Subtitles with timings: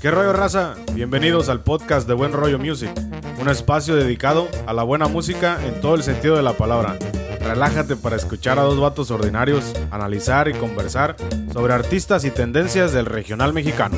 [0.00, 0.74] ¿Qué rollo raza?
[0.94, 2.90] Bienvenidos al podcast de Buen Rollo Music,
[3.40, 6.98] un espacio dedicado a la buena música en todo el sentido de la palabra.
[7.40, 11.16] Relájate para escuchar a dos vatos ordinarios, analizar y conversar
[11.52, 13.96] sobre artistas y tendencias del regional mexicano.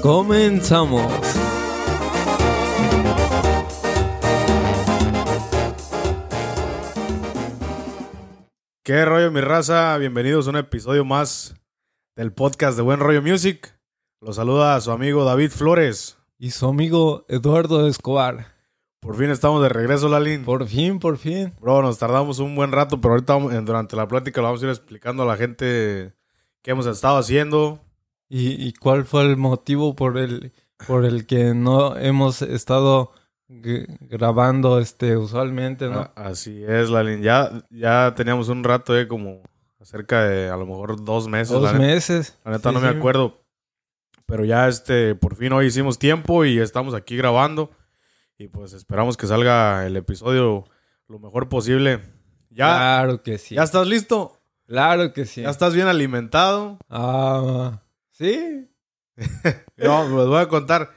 [0.00, 1.12] Comenzamos.
[8.82, 9.98] ¿Qué rollo mi raza?
[9.98, 11.54] Bienvenidos a un episodio más
[12.16, 13.75] del podcast de Buen Rollo Music.
[14.26, 16.18] Los saluda su amigo David Flores.
[16.36, 18.48] Y su amigo Eduardo Escobar.
[18.98, 20.44] Por fin estamos de regreso, Lalín.
[20.44, 21.54] Por fin, por fin.
[21.60, 24.70] Bro, nos tardamos un buen rato, pero ahorita durante la plática lo vamos a ir
[24.70, 26.12] explicando a la gente
[26.62, 27.78] qué hemos estado haciendo.
[28.28, 30.52] ¿Y, y cuál fue el motivo por el,
[30.88, 33.12] por el que no hemos estado
[33.48, 36.00] grabando este usualmente, no?
[36.00, 37.22] A- Así es, Lalín.
[37.22, 39.42] Ya, ya teníamos un rato, eh, como
[39.82, 41.54] cerca de a lo mejor dos meses.
[41.54, 42.36] Dos la meses.
[42.44, 43.45] La neta Sí, no me acuerdo.
[44.26, 47.70] Pero ya este, por fin hoy hicimos tiempo y estamos aquí grabando.
[48.38, 50.64] Y pues esperamos que salga el episodio
[51.08, 52.00] lo mejor posible.
[52.50, 53.54] Ya, Claro que sí.
[53.54, 54.40] ya estás listo.
[54.66, 55.42] Claro que sí.
[55.42, 56.78] Ya estás bien alimentado.
[56.90, 58.68] Ah, sí.
[59.76, 60.90] Yo les voy a contar.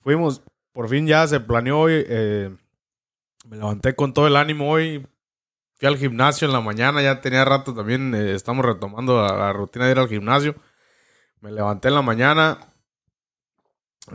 [0.00, 2.04] Fuimos, por fin ya se planeó hoy.
[2.06, 2.54] eh,
[3.46, 5.06] me levanté con todo el ánimo hoy.
[5.74, 7.02] Fui al gimnasio en la mañana.
[7.02, 8.14] Ya tenía rato también.
[8.14, 10.54] eh, estamos retomando la, la rutina de ir al gimnasio.
[11.40, 12.58] Me levanté en la mañana.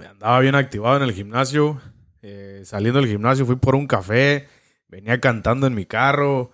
[0.09, 1.81] Andaba bien activado en el gimnasio.
[2.21, 4.47] eh, saliendo del gimnasio fui por un café.
[4.87, 6.51] Venía cantando en mi carro.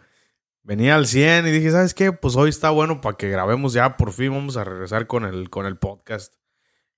[0.64, 2.12] Venía al 100 y dije, ¿sabes qué?
[2.12, 3.98] Pues hoy está bueno para que grabemos ya.
[3.98, 6.36] Por fin vamos a regresar con el, con el podcast.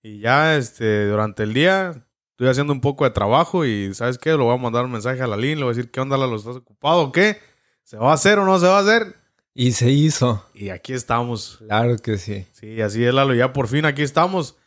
[0.01, 4.31] Y ya este, durante el día estoy haciendo un poco de trabajo y ¿sabes qué?
[4.31, 6.17] Le voy a mandar un mensaje a la Lin, le voy a decir, ¿qué onda,
[6.17, 6.35] Lalo?
[6.35, 7.39] ¿Estás ocupado o qué?
[7.83, 9.15] ¿Se va a hacer o no se va a hacer?
[9.55, 10.45] Y se hizo.
[10.53, 11.57] Y aquí estamos.
[11.59, 12.47] Claro que sí.
[12.53, 13.33] Sí, así es, Lalo.
[13.35, 14.57] Ya por fin aquí estamos.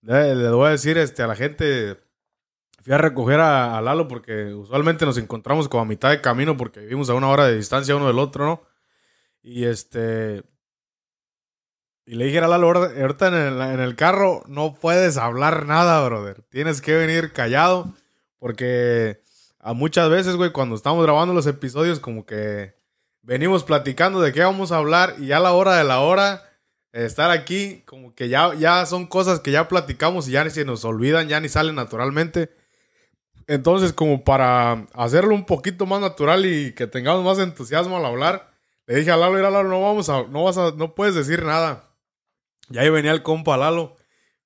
[0.00, 1.96] Le, le voy a decir este, a la gente,
[2.82, 6.56] fui a recoger a, a Lalo porque usualmente nos encontramos como a mitad de camino
[6.56, 8.62] porque vivimos a una hora de distancia uno del otro, ¿no?
[9.42, 10.42] Y este...
[12.04, 16.04] Y le dije a Lalo, ahorita en el, en el carro no puedes hablar nada,
[16.04, 16.42] brother.
[16.48, 17.94] Tienes que venir callado
[18.40, 19.20] porque
[19.60, 22.74] a muchas veces, güey, cuando estamos grabando los episodios como que
[23.22, 26.42] venimos platicando de qué vamos a hablar y ya a la hora de la hora
[26.92, 30.64] estar aquí, como que ya, ya son cosas que ya platicamos y ya ni se
[30.64, 32.50] nos olvidan, ya ni salen naturalmente.
[33.46, 38.50] Entonces, como para hacerlo un poquito más natural y que tengamos más entusiasmo al hablar,
[38.86, 41.44] le dije a Lalo, mira Lalo, no vamos a, no vas a, no puedes decir
[41.44, 41.90] nada.
[42.70, 43.96] Y ahí venía el compa Lalo.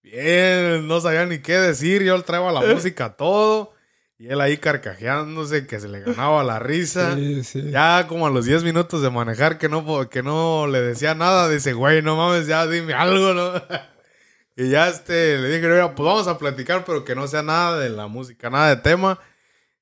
[0.02, 3.72] Bien, no sabía ni qué decir, yo le traía la música todo.
[4.18, 7.14] Y él ahí carcajeándose, que se le ganaba la risa.
[7.16, 7.70] Sí, sí.
[7.70, 11.48] Ya como a los 10 minutos de manejar que no, que no le decía nada,
[11.50, 13.52] dice, güey, no mames, ya dime algo, ¿no?
[14.56, 17.78] y ya este, le dije, "Mira, pues vamos a platicar, pero que no sea nada
[17.78, 19.18] de la música, nada de tema.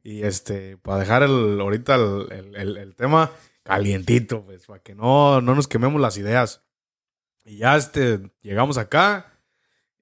[0.03, 3.31] Y este, para dejar el, ahorita el, el- el- el tema
[3.63, 6.63] calientito, pues, para que no, no nos quememos las ideas.
[7.45, 9.33] Y ya este, llegamos acá,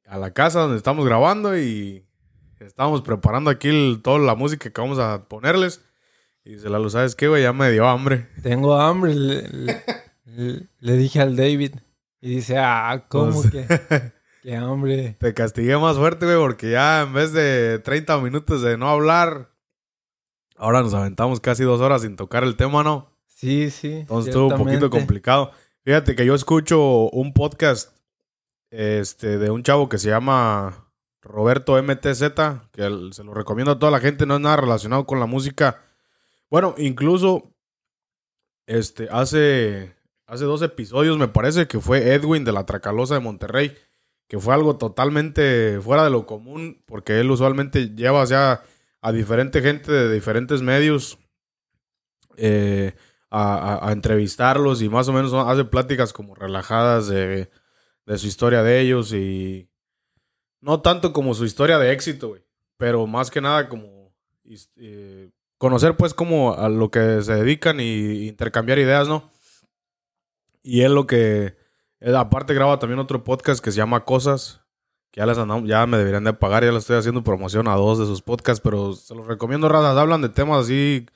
[0.06, 2.04] a la casa donde estamos grabando y
[2.67, 5.83] estamos preparando aquí el- toda la música que vamos a ponerles.
[6.45, 7.43] Y dice Lalo, ¿sabes qué, güey?
[7.43, 8.28] Ya me dio hambre.
[8.43, 9.83] Tengo hambre, le, le-
[10.27, 11.75] le- le dije al David.
[12.21, 13.67] Y dice, ah, ¿cómo Pues- que?
[14.43, 15.17] Qué hambre.
[15.21, 19.53] Te castigué más fuerte, güey, porque ya en vez de 30 minutos de no hablar,
[20.56, 23.09] ahora nos aventamos casi dos horas sin tocar el tema, ¿no?
[23.29, 23.93] Sí, sí.
[23.99, 25.53] Entonces estuvo un poquito complicado.
[25.84, 26.81] Fíjate que yo escucho
[27.11, 27.97] un podcast
[28.71, 30.81] este, de un chavo que se llama
[31.22, 32.22] Roberto MTZ,
[32.72, 35.81] que se lo recomiendo a toda la gente, no es nada relacionado con la música.
[36.50, 37.55] Bueno, incluso
[38.66, 39.94] este, hace,
[40.27, 43.75] hace dos episodios me parece que fue Edwin de la Tracalosa de Monterrey,
[44.28, 48.62] que fue algo totalmente fuera de lo común, porque él usualmente lleva ya
[49.00, 51.19] a diferente gente de diferentes medios.
[52.37, 52.94] eh,
[53.34, 57.50] a, a- a entrevistarlos y más o menos hace pláticas como relajadas de,
[58.06, 59.70] de su historia de ellos y
[60.62, 62.43] no tanto como su historia de éxito, güey,
[62.79, 64.11] pero más que nada como
[64.76, 65.29] eh,
[65.59, 69.31] conocer pues como a lo que se dedican y intercambiar ideas, ¿no?
[70.62, 71.56] Y él lo que,
[72.00, 74.61] él aparte graba también otro podcast que se llama Cosas,
[75.11, 77.75] que ya, les andamos- ya me deberían de pagar, ya le estoy haciendo promoción a
[77.75, 81.06] dos de sus podcasts, pero se los recomiendo, razas, hablan de temas así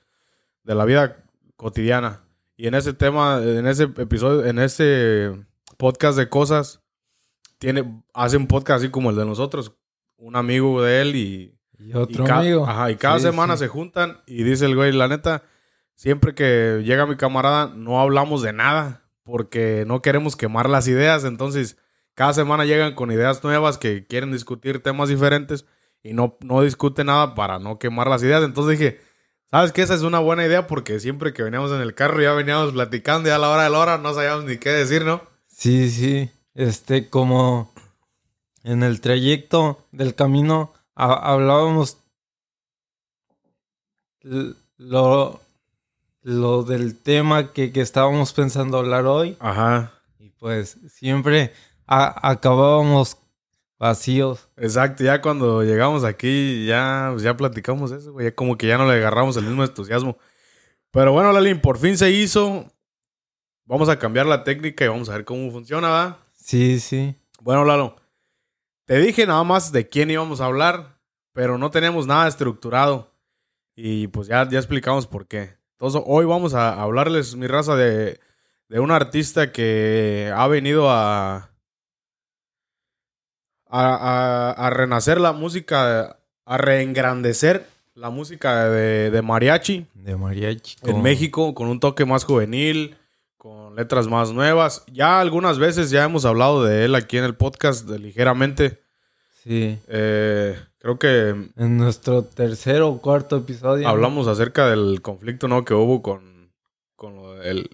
[0.64, 1.24] de la vida
[1.56, 2.22] cotidiana.
[2.56, 5.32] Y en ese tema, en ese episodio, en ese
[5.76, 6.82] podcast de cosas,
[7.58, 9.72] tiene, hace un podcast así como el de nosotros,
[10.16, 12.66] un amigo de él y, Y otro y amigo.
[12.66, 13.60] Ajá, y cada Sí, semana sí.
[13.64, 15.42] se juntan y dice el güey, la neta,
[15.94, 21.24] siempre que llega mi camarada no hablamos de nada porque no queremos quemar las ideas,
[21.24, 21.76] entonces
[22.14, 25.66] cada semana llegan con ideas nuevas que quieren discutir temas diferentes
[26.02, 28.42] y no, no discute nada para no quemar las ideas.
[28.44, 29.00] Entonces dije,
[29.50, 29.82] ¿sabes qué?
[29.82, 33.28] Esa es una buena idea porque siempre que veníamos en el carro ya veníamos platicando
[33.28, 35.22] y a la hora de la hora no sabíamos ni qué decir, ¿no?
[35.48, 36.30] Sí, sí.
[36.56, 37.70] Este, como
[38.64, 41.98] en el trayecto del camino hablábamos
[44.22, 45.38] lo,
[46.22, 49.36] lo del tema que, que, estábamos pensando hablar hoy.
[49.38, 49.92] Ajá.
[50.18, 51.52] Y pues siempre
[51.86, 53.18] acabábamos
[53.78, 54.48] vacíos.
[54.56, 58.34] Exacto, ya cuando llegamos aquí ya, pues, ya platicamos eso, güey.
[58.34, 60.16] Como que ya no le agarramos el mismo entusiasmo.
[60.90, 62.64] Pero bueno, Lalín, por fin se hizo.
[63.66, 66.25] Vamos a cambiar la técnica y vamos a ver cómo funciona, ¿va?
[66.46, 67.16] Sí, sí.
[67.40, 67.96] Bueno, Lalo,
[68.84, 70.96] te dije nada más de quién íbamos a hablar,
[71.32, 73.12] pero no teníamos nada estructurado.
[73.74, 75.56] Y pues ya, ya explicamos por qué.
[75.72, 78.20] Entonces, hoy vamos a hablarles, mi raza, de,
[78.68, 81.50] de un artista que ha venido a,
[83.68, 89.88] a, renacer la música, a reengrandecer la música de, mariachi.
[89.94, 90.76] De mariachi.
[90.84, 92.96] En México, con un toque más juvenil,
[93.46, 94.84] con letras más nuevas.
[94.92, 98.82] Ya algunas veces ya hemos hablado de él aquí en el podcast, de ligeramente.
[99.44, 99.78] Sí.
[99.86, 101.50] Eh, Creo que...
[101.56, 103.88] En nuestro tercer o cuarto episodio.
[103.88, 105.64] Hablamos acerca del conflicto ¿no?
[105.64, 106.50] que hubo con,
[106.96, 107.14] con
[107.44, 107.70] el,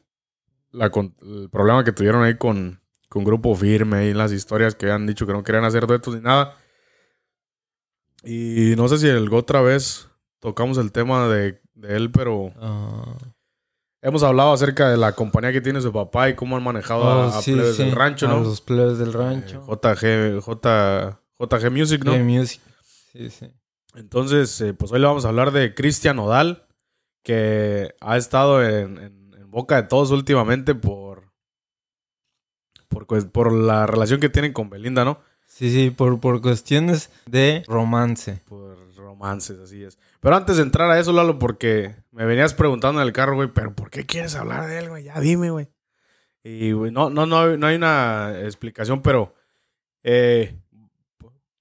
[0.72, 5.26] el problema que tuvieron ahí con, con Grupo Firme y las historias que habían dicho
[5.26, 6.54] que no querían hacer duetos ni nada.
[8.24, 10.08] Y no sé si el, otra vez
[10.38, 12.52] tocamos el tema de, él, pero...
[12.60, 13.16] Ah.
[14.04, 17.38] Hemos hablado acerca de la compañía que tiene su papá y cómo han manejado a,
[17.38, 18.38] oh, plebes del rancho, ¿no?
[18.38, 19.64] A los plebes del rancho.
[19.64, 22.16] JG, J, JG Music, ¿no?
[22.16, 22.60] JG Music.
[23.12, 23.46] Sí, sí.
[23.94, 26.66] Entonces, eh, pues hoy le vamos a hablar de Cristian Odal,
[27.22, 31.30] que ha estado en, boca de todos últimamente por,
[32.88, 35.20] por, por, la relación que tienen con Belinda, ¿no?
[35.46, 38.42] Sí, sí, por, por cuestiones de romance.
[38.48, 38.81] Por
[39.22, 39.98] romances, así es.
[40.20, 43.48] Pero antes de entrar a eso, Lalo, porque me venías preguntando en el carro, güey,
[43.52, 45.04] pero ¿por qué quieres hablar de él, güey?
[45.04, 45.68] Ya dime, güey.
[46.44, 49.34] Y, no, no, no, no hay una explicación, pero
[50.02, 50.58] eh,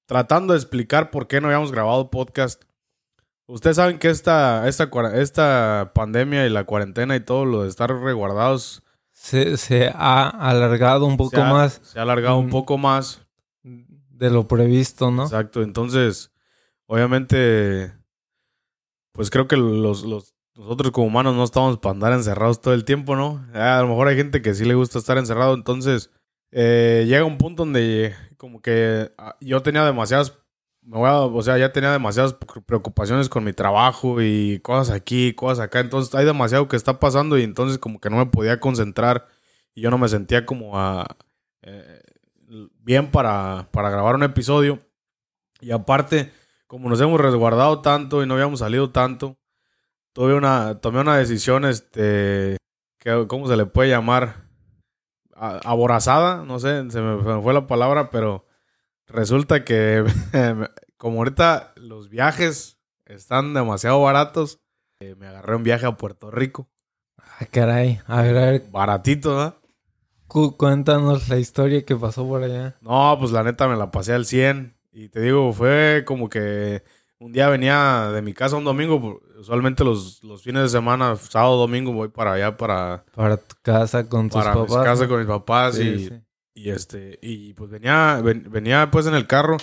[0.08, 2.64] tratando de explicar por qué no habíamos grabado podcast.
[3.46, 7.94] Ustedes saben que esta, esta, esta pandemia y la cuarentena y todo lo de estar
[7.94, 8.82] reguardados.
[9.12, 11.80] Se, ha alargado un poco más.
[11.84, 12.52] Se ha alargado un mm.
[12.52, 13.22] poco más.
[13.62, 15.24] De lo previsto, ¿no?
[15.24, 15.62] Exacto.
[15.62, 16.32] Entonces,
[16.92, 17.94] obviamente,
[19.14, 20.06] pues creo que los,
[20.56, 23.48] nosotros como humanos no estamos para andar encerrados todo el tiempo, ¿no?
[23.54, 25.54] A lo mejor hay gente que sí le gusta estar encerrado.
[25.54, 26.12] Entonces,
[26.52, 30.38] eh, llega un punto donde como que ah, yo tenía demasiadas,
[30.82, 32.36] me voy o sea, ya tenía demasiadas
[32.66, 37.38] preocupaciones con mi trabajo y cosas aquí, cosas acá, entonces hay demasiado que está pasando
[37.38, 39.28] y entonces como que no me podía concentrar
[39.74, 41.18] y yo no me sentía como a, ah,
[41.62, 42.02] eh,
[42.80, 44.82] bien para, para grabar un episodio.
[45.62, 46.32] Y aparte,
[46.72, 49.38] como nos hemos resguardado tanto y no habíamos salido tanto,
[50.14, 52.56] tuve una, tomé una decisión, este,
[52.98, 54.50] que, ¿cómo se le puede llamar?
[55.36, 58.46] aborazada, no sé, se me, fue la palabra, pero
[59.06, 60.06] resulta que
[60.98, 64.62] como ahorita los viajes están demasiado baratos,
[65.02, 66.70] eh, me agarré un viaje a Puerto Rico.
[67.18, 68.64] Ah, caray, a ver, a ver.
[68.72, 70.56] Baratito, ¿no?
[70.56, 72.78] Cuéntanos la historia que pasó por allá.
[72.80, 74.80] No, pues la neta me la pasé al 100.
[74.92, 76.84] Y te digo, fue como que
[77.22, 81.58] un día venía de mi casa un domingo, usualmente los, los fines de semana, sábado,
[81.58, 83.06] domingo, voy para allá para...
[83.16, 84.70] Para tu casa con tus papás.
[84.70, 86.10] Para casa con mis papás y,
[86.54, 89.58] y, este, y pues venía, venía pues en el carro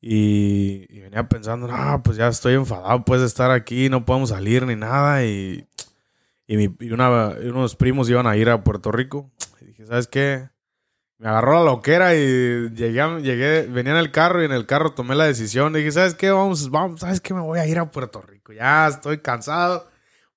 [0.00, 4.64] y, venía pensando, no, pues ya estoy enfadado pues de estar aquí, no podemos salir
[4.64, 5.66] ni nada y,
[6.46, 9.30] y, mi, y una, unos primos iban a ir a Puerto Rico
[9.60, 10.48] y dije, ¿sabes qué?
[11.20, 14.94] Me agarró la loquera y llegué, llegué, venía en el carro y en el carro
[14.94, 15.74] tomé la decisión.
[15.74, 16.30] Dije, ¿sabes qué?
[16.30, 17.34] Vamos, vamos, ¿sabes qué?
[17.34, 18.54] Me voy a ir a Puerto Rico.
[18.54, 19.86] Ya estoy cansado.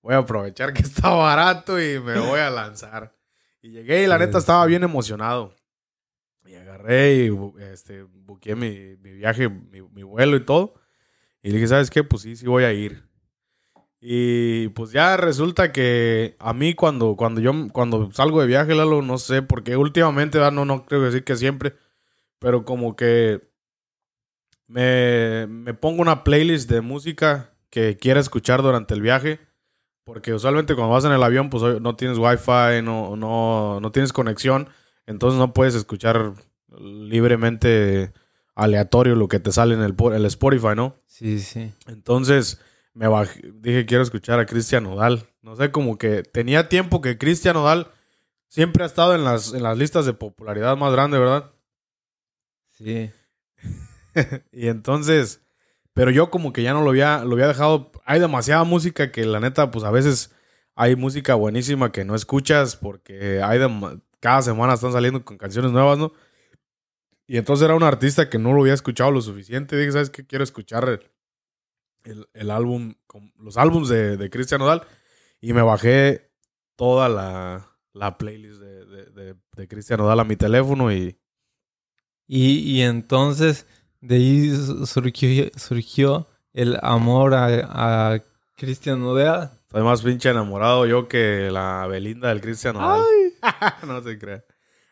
[0.02, 3.16] Voy a aprovechar que está barato y me voy a lanzar.
[3.62, 5.56] Y llegué y la neta estaba bien emocionado.
[6.46, 10.74] Y agarré y este, buqué mi, viaje, mi, mi vuelo y todo.
[11.42, 12.04] Y dije, ¿sabes qué?
[12.04, 13.08] Pues sí, sí voy a ir.
[14.06, 19.02] Y pues ya resulta que a mí cuando, cuando yo cuando salgo de viaje, Lalo,
[19.02, 21.74] no sé, porque últimamente, no, no creo decir que siempre,
[22.38, 23.48] pero como que
[24.68, 29.40] me, me pongo una playlist de música que quiera escuchar durante el viaje.
[30.04, 34.12] Porque usualmente cuando vas en el avión, pues no tienes wifi, no, no, no tienes
[34.12, 34.68] conexión.
[35.06, 36.34] Entonces no puedes escuchar
[36.78, 38.12] libremente
[38.54, 40.98] aleatorio lo que te sale en el, el Spotify, ¿no?
[41.06, 41.72] Sí, sí.
[41.88, 42.60] Entonces
[42.94, 43.08] me
[43.56, 45.28] dije quiero escuchar a Cristian Odal.
[45.42, 47.92] No sé, como que tenía tiempo que Cristian Odal
[48.48, 51.52] siempre ha estado en las, en las listas de popularidad más grande, ¿verdad?
[52.70, 53.12] Sí.
[54.52, 55.42] y entonces,
[55.94, 57.92] pero yo como que ya no lo había, lo había dejado.
[58.06, 60.34] Hay demasiada música que la neta, pues a veces
[60.76, 65.72] hay música buenísima que no escuchas porque hay de, cada semana están saliendo con canciones
[65.72, 66.14] nuevas, ¿no?
[67.26, 69.78] Y entonces era un artista que no lo había escuchado lo suficiente.
[69.78, 70.26] Dije, ¿sabes qué?
[70.26, 71.02] Quiero escuchar
[72.04, 72.96] el, el álbum,
[73.38, 74.84] los álbums de, de Cristian Nodal.
[75.42, 76.32] Y me bajé
[76.76, 81.18] toda la, la playlist de, de, de, Cristian Nodal a mi teléfono y...
[82.26, 83.68] Y, y entonces
[84.00, 84.56] de ahí
[84.86, 88.24] surgió, surgió el amor a, a
[88.56, 89.52] Cristian Nodal.
[89.62, 93.04] Estoy más pinche enamorado yo que la Belinda del Cristian Nodal.
[93.88, 94.44] no se crea.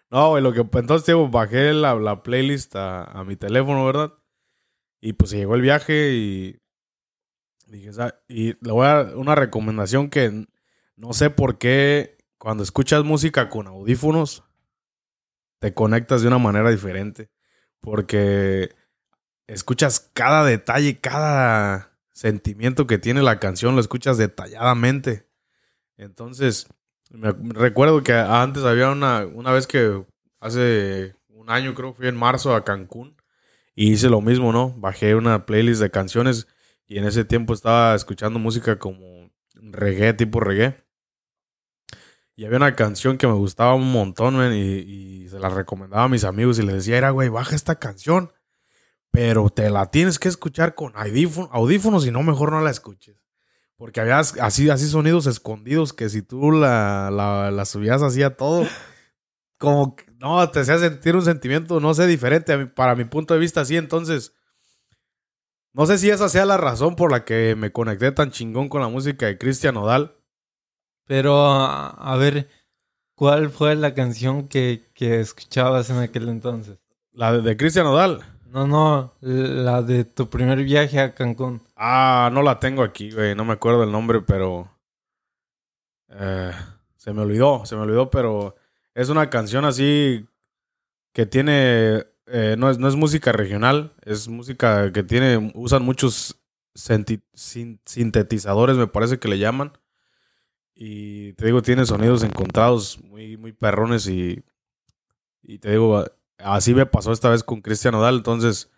[0.09, 4.13] No, güey, lo que entonces digo, bajé la, la playlist a, a, mi teléfono, ¿verdad?
[4.99, 6.60] Y pues llegó el viaje y
[8.27, 10.45] y le voy a dar una recomendación que
[10.95, 14.43] no sé por qué cuando escuchas música con audífonos
[15.59, 17.29] te conectas de una manera diferente,
[17.79, 18.73] porque
[19.47, 25.27] escuchas cada detalle, cada sentimiento que tiene la canción, lo escuchas detalladamente.
[25.97, 26.67] Entonces,
[27.11, 30.03] me recuerdo que antes había una, una vez que
[30.39, 33.15] hace un año, creo, fui en marzo a Cancún
[33.75, 34.73] y hice lo mismo, ¿no?
[34.77, 36.47] Bajé una playlist de canciones
[36.91, 40.83] y en ese tiempo estaba escuchando música como reggae, tipo reggae.
[42.35, 46.09] Y había una canción que me gustaba un montón, man, y, se la recomendaba a
[46.09, 48.33] mis amigos y les decía, era, güey, baja esta canción,
[49.09, 53.23] pero te la tienes que escuchar con audífonos y no, mejor no la escuches.
[53.77, 58.67] Porque había así, así sonidos escondidos que si tú la, la, subías así a todo,
[59.57, 63.61] como, no, te hacía sentir un sentimiento, no sé, diferente para mi punto de vista,
[63.61, 63.77] así.
[63.77, 64.33] Entonces,
[65.73, 68.81] no sé si esa sea la razón por la que me conecté tan chingón con
[68.81, 70.15] la música de Cristian Odal.
[71.07, 72.47] Pero, a, ver,
[73.15, 76.77] ¿cuál fue la canción que, que, escuchabas en aquel entonces?
[77.11, 78.21] La de, de Cristian Odal.
[78.51, 81.61] No, no, la de tu primer viaje a Cancún.
[81.77, 83.33] Ah, no la tengo aquí, güey.
[83.33, 84.69] No me acuerdo el nombre, pero.
[86.09, 86.51] Eh,
[86.97, 88.57] se me olvidó, se me olvidó, pero
[88.93, 90.27] es una canción así
[91.13, 92.05] que tiene.
[92.33, 95.51] Eh, no, es, no es música regional, es música que tiene.
[95.53, 96.39] Usan muchos
[96.73, 99.73] sintetizadores, me parece que le llaman.
[100.73, 104.43] Y te digo, tiene sonidos encontrados muy, muy perrones y.
[105.43, 106.05] Y te digo,
[106.37, 108.69] así me pasó esta vez con Cristian Odal, entonces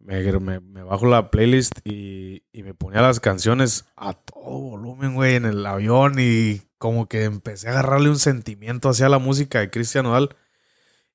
[0.00, 5.36] me, me, bajo la playlist y, y, me ponía las canciones a todo volumen, güey,
[5.36, 9.70] en el avión y como que empecé a agarrarle un sentimiento hacia la música de
[9.70, 10.36] Cristian Odal.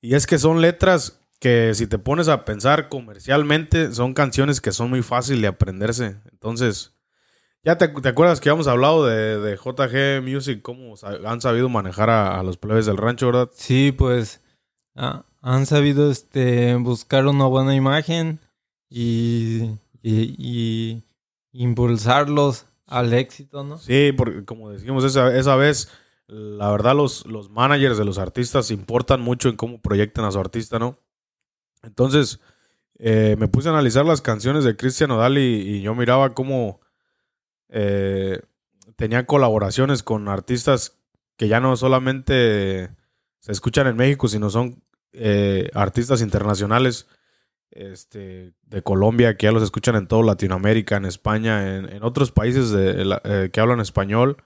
[0.02, 4.72] Y es que son letras que si te pones a pensar comercialmente, son canciones que
[4.72, 6.22] son muy fáciles de aprenderse.
[6.32, 6.96] Entonces,
[7.66, 10.96] ya te, te acuerdas que habíamos hablado de, de, JG Music, cómo
[11.26, 13.50] han sabido manejar a, a los plebes del rancho, ¿verdad?
[13.54, 14.42] Sí, pues
[14.96, 18.40] Ah, han sabido este, buscar una buena imagen
[18.90, 19.70] y,
[20.04, 21.04] y,
[21.54, 23.78] impulsarlos al éxito, ¿no?
[23.78, 25.90] Sí, porque como decimos esa, esa vez,
[26.28, 30.40] la verdad los, los managers de los artistas importan mucho en cómo proyectan a su
[30.40, 31.00] artista, ¿no?
[31.84, 32.40] Entonces,
[33.00, 36.82] eh, me puse a analizar las canciones de Cristian Odal y, yo miraba cómo
[37.70, 38.42] eh,
[38.96, 40.98] tenía colaboraciones con artistas
[41.36, 42.92] que ya no solamente
[43.40, 44.84] se escuchan en México, sino son
[45.14, 47.08] eh, artistas internacionales
[47.72, 52.72] este, de Colombia que ya los escuchan en toda Latinoamérica, en España, en, otros países
[52.76, 54.38] eh, que hablan español.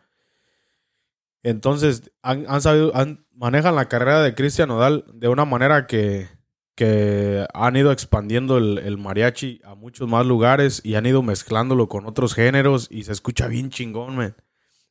[1.43, 2.93] Entonces, han, sabido,
[3.33, 6.29] manejan la carrera de Cristian Nodal de una manera que,
[6.75, 12.05] que han ido expandiendo el, mariachi a muchos más lugares y han ido mezclándolo con
[12.05, 14.35] otros géneros y se escucha bien chingón,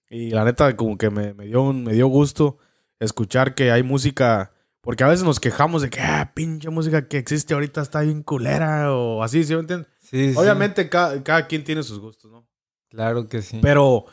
[0.08, 2.58] Y la neta, como que me, me dio, me dio gusto
[3.00, 7.18] escuchar que hay música, porque a veces nos quejamos de que, ah, pinche música que
[7.18, 9.88] existe ahorita está bien culera o así, ¿sí me entiendes?
[10.36, 12.46] Obviamente Cada, quien tiene sus gustos, ¿no?
[12.88, 13.58] Claro que sí.
[13.60, 14.06] Pero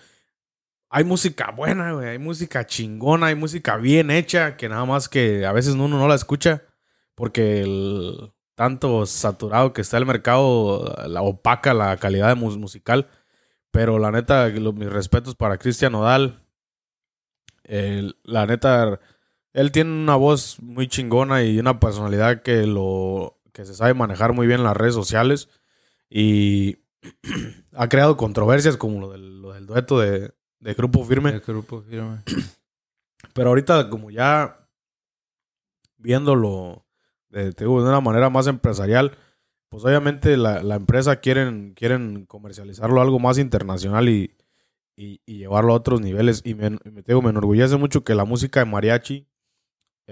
[0.89, 5.45] hay música buena, güey, hay música chingona, hay música bien hecha, que nada más que
[5.45, 6.63] a veces uno no la escucha
[7.21, 13.11] porque el tanto saturado que está el mercado la opaca la calidad musical.
[13.69, 16.43] Pero la neta, mis respetos para Cristian Odal
[18.23, 18.99] la neta,
[19.53, 24.33] él tiene una voz muy chingona y una personalidad que lo que se sabe manejar
[24.33, 25.47] muy bien en las redes sociales
[26.09, 26.79] y
[27.75, 31.37] ha creado controversias como lo del, lo del dueto de, de, Grupo Firme.
[31.45, 32.23] Grupo Firme.
[33.35, 34.67] Pero ahorita como ya
[35.97, 36.87] viéndolo
[37.31, 39.17] de, de una manera más empresarial,
[39.69, 44.35] pues obviamente la, la empresa quieren, quieren comercializarlo algo más internacional y,
[44.97, 46.41] y, llevarlo a otros niveles.
[46.43, 49.27] Y me, me, me enorgullece mucho que la música de mariachi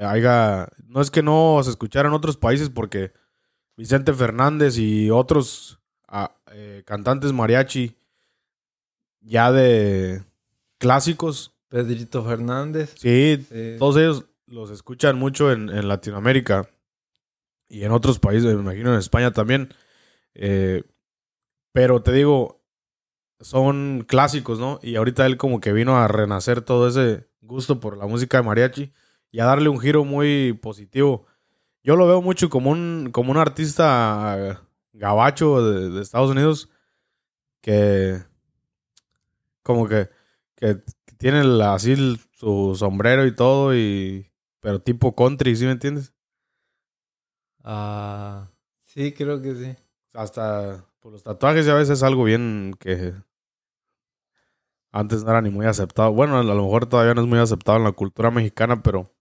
[0.01, 0.69] haya...
[0.88, 3.11] No es que no se escuchara en otros países porque
[3.75, 7.97] Vicente Fernández y otros ah, eh, cantantes mariachi
[9.21, 10.23] ya de
[10.77, 11.53] clásicos.
[11.67, 12.95] Pedrito Fernández.
[12.97, 13.75] Sí, Sí.
[13.77, 16.67] todos ellos los escuchan mucho en, en Latinoamérica
[17.69, 19.73] y en otros países, me imagino en España también.
[20.33, 20.83] Eh,
[21.71, 22.61] pero te digo,
[23.39, 24.79] son clásicos, ¿no?
[24.81, 28.43] Y ahorita él como que vino a renacer todo ese gusto por la música de
[28.43, 28.93] mariachi
[29.31, 31.27] y a darle un giro muy positivo.
[31.83, 34.61] Yo lo veo mucho como un, como un artista
[34.93, 36.69] gabacho de, Estados Unidos
[37.61, 38.21] que
[39.63, 40.09] como que,
[40.55, 40.81] que
[41.17, 46.13] tiene así su sombrero y todo y pero tipo country, ¿sí me entiendes?
[47.63, 48.50] Ah,
[48.86, 49.75] sí, creo que sí.
[50.13, 53.13] Hasta por los tatuajes ya a veces es algo bien que
[54.92, 56.12] antes no era ni muy aceptado.
[56.12, 59.12] Bueno, a lo mejor todavía no es muy aceptado en la cultura mexicana, pero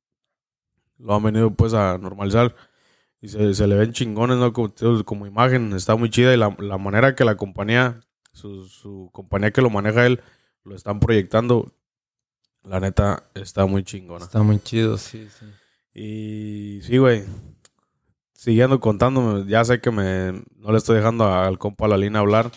[0.99, 2.54] lo han venido pues a normalizar.
[3.21, 4.52] Y se, se le ven chingones, ¿no?
[4.52, 4.73] Como,
[5.04, 8.00] como imagen está muy chida y la, la manera que la compañía,
[8.33, 10.21] su, su compañía que lo maneja él,
[10.64, 11.75] lo están proyectando,
[12.62, 14.25] la neta está muy chingona.
[14.25, 15.47] Está muy chido, sí, sí.
[15.95, 17.25] Y sí, güey.
[18.38, 22.52] Siguiendo contándome, ya sé que me no le estoy dejando al compa Lalina hablar,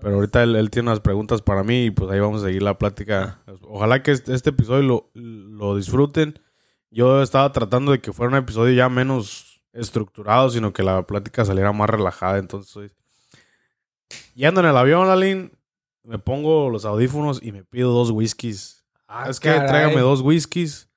[0.00, 2.62] pero ahorita él, él tiene unas preguntas para mí y pues ahí vamos a seguir
[2.62, 3.42] la plática.
[3.64, 6.40] Ojalá que este, este episodio lo, lo disfruten.
[6.90, 11.44] Yo estaba tratando de que fuera un episodio ya menos estructurado, sino que la plática
[11.44, 12.38] saliera más relajada.
[12.38, 12.96] Entonces,
[14.34, 15.52] yendo en el avión, Lalín,
[16.02, 18.86] me pongo los audífonos y me pido dos whiskies.
[19.06, 19.68] Ah, es que caray.
[19.68, 20.88] tráigame dos whiskies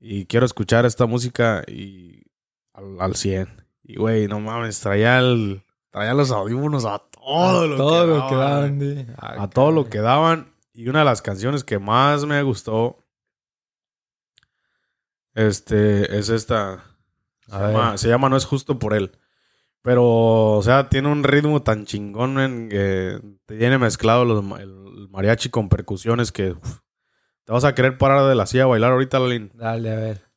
[0.00, 2.24] y quiero escuchar esta música y
[2.72, 3.64] al, al 100.
[3.82, 8.06] Y güey, no mames, traía el traía los audífonos a todo A lo todo que
[8.06, 8.78] lo que daban.
[8.78, 12.42] de- Ah, a todo lo que daban y una de las canciones que más me
[12.42, 13.04] gustó
[15.34, 16.84] este es esta
[17.46, 17.98] se A llama, ver.
[17.98, 19.12] se llama No es justo por él.
[19.82, 25.48] Pero, o sea, tiene un ritmo tan chingón, que te viene mezclado los el mariachi
[25.48, 26.80] con percusiones que uf,
[27.44, 29.50] te vas a querer parar de la silla a bailar ahorita, Lalín.
[29.54, 30.29] Dale, a ver.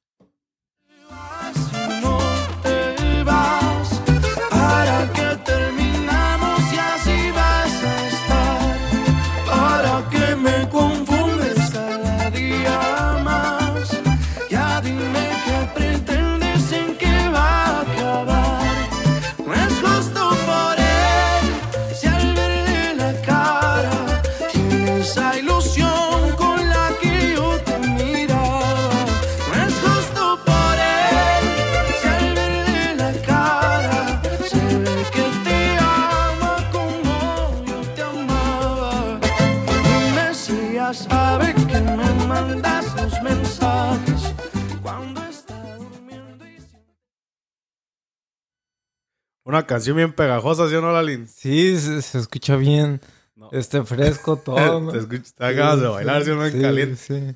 [49.53, 51.27] Una canción bien pegajosa, ¿sí o no, Lalín?
[51.27, 52.99] Sí, se, se escucha bien.
[53.35, 53.49] No.
[53.51, 54.79] Este fresco todo.
[54.81, 54.91] ¿no?
[54.91, 54.97] te
[55.37, 56.45] dan ganas de bailar, ¿sí o no?
[56.47, 56.95] En Sí, caliente.
[56.95, 57.35] sí.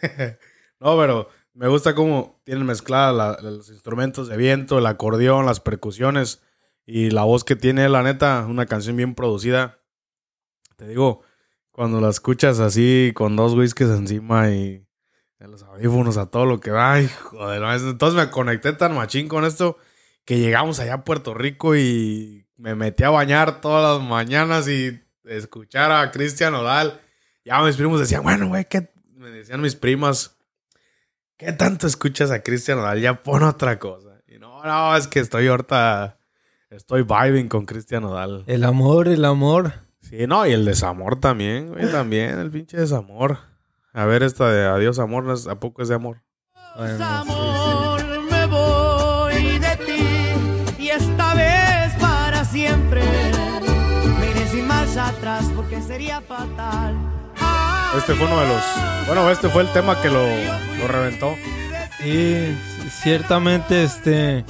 [0.80, 5.60] No, pero me gusta cómo tienen mezcladas la- los instrumentos de viento, el acordeón, las
[5.60, 6.40] percusiones
[6.86, 9.80] y la voz que tiene, la neta, una canción bien producida.
[10.76, 11.20] Te digo,
[11.72, 14.86] cuando la escuchas así con dos whiskies encima y
[15.40, 18.72] en los audífonos a todo lo que da, ay, joder, no, es- entonces me conecté
[18.72, 19.76] tan machín con esto
[20.24, 25.00] que llegamos allá a Puerto Rico y me metí a bañar todas las mañanas y
[25.24, 27.00] escuchar a Cristian Odal.
[27.44, 28.90] Ya mis primos decían, bueno, güey, ¿qué?
[29.14, 30.36] Me decían mis primas,
[31.36, 33.00] ¿qué tanto escuchas a Cristian Odal?
[33.00, 34.20] Ya pon otra cosa.
[34.26, 36.18] Y no, no, es que estoy ahorita,
[36.70, 38.44] estoy vibing con Cristian Odal.
[38.46, 39.74] El amor, el amor.
[40.00, 43.38] Sí, no, y el desamor también, güey, también, el pinche desamor.
[43.92, 46.22] A ver, esta de Adiós Amor, ¿no es- ¿a poco es de amor?
[46.76, 47.32] Bueno, sí,
[55.94, 56.94] sería fatal.
[57.96, 58.60] Este fue uno de los...
[59.06, 61.36] Bueno, este fue el tema que lo, lo reventó.
[62.00, 62.52] Sí,
[62.82, 64.44] sí, ciertamente este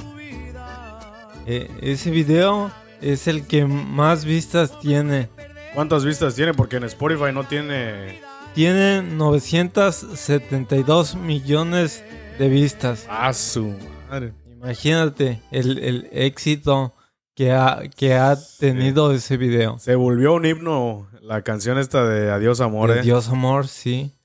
[1.45, 5.29] eh, ese video es el que más vistas tiene.
[5.75, 6.55] ¿Cuántas vistas tiene?
[6.55, 8.19] Porque en Spotify no tiene...
[8.55, 12.03] Tiene 972 millones
[12.39, 13.05] de vistas.
[13.07, 13.71] Ah, su
[14.09, 14.33] madre.
[14.63, 16.94] Imagínate el, el éxito
[17.35, 19.77] que ha, que ha tenido ese video.
[19.79, 23.03] Se volvió un himno la canción esta de Adiós Amor, De eh.
[23.03, 24.15] Dios amor, sí.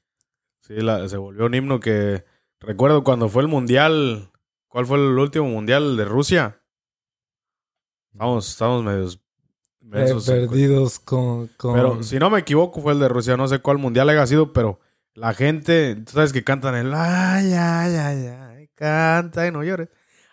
[0.61, 2.25] Sí, la- se volvió un himno que
[2.61, 4.31] recuerdo cuando fue el mundial.
[4.69, 6.61] ¿Cuál fue el último mundial de Rusia?
[8.13, 9.17] Vamos, estamos medios.
[9.17, 13.37] Per- mensos, perdidos con, con- Pero si no me equivoco, fue el de Rusia.
[13.37, 14.79] No sé cuál mundial haya sido, pero
[15.15, 19.89] la gente, tú sabes que cantan el ay, ay, ay, ay, canta y no llores.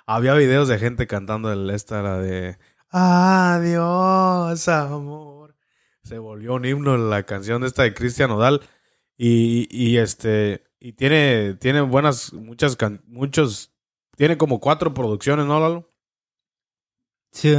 [0.05, 2.57] Había videos de gente cantando el, esta, la de
[2.89, 5.55] Adiós, amor.
[6.03, 8.61] Se volvió un himno la canción esta de Cristian Odal.
[9.17, 13.73] Y, y este, y tiene, tiene buenas, muchas, can- muchos,
[14.15, 15.91] tiene como cuatro producciones, ¿no, Lalo?
[17.31, 17.53] Sí,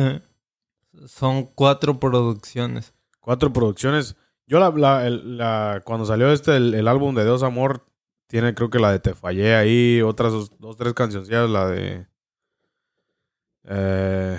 [1.07, 2.95] son cuatro producciones.
[3.21, 4.17] Cuatro producciones.
[4.47, 7.87] Yo la, la- el- la- cuando salió este, el, el álbum de Dios Amor,
[8.29, 12.07] tiene creo que la de Te Fallé ahí, otras dos, dos tres cancioncillas, la de...
[13.65, 14.39] eh,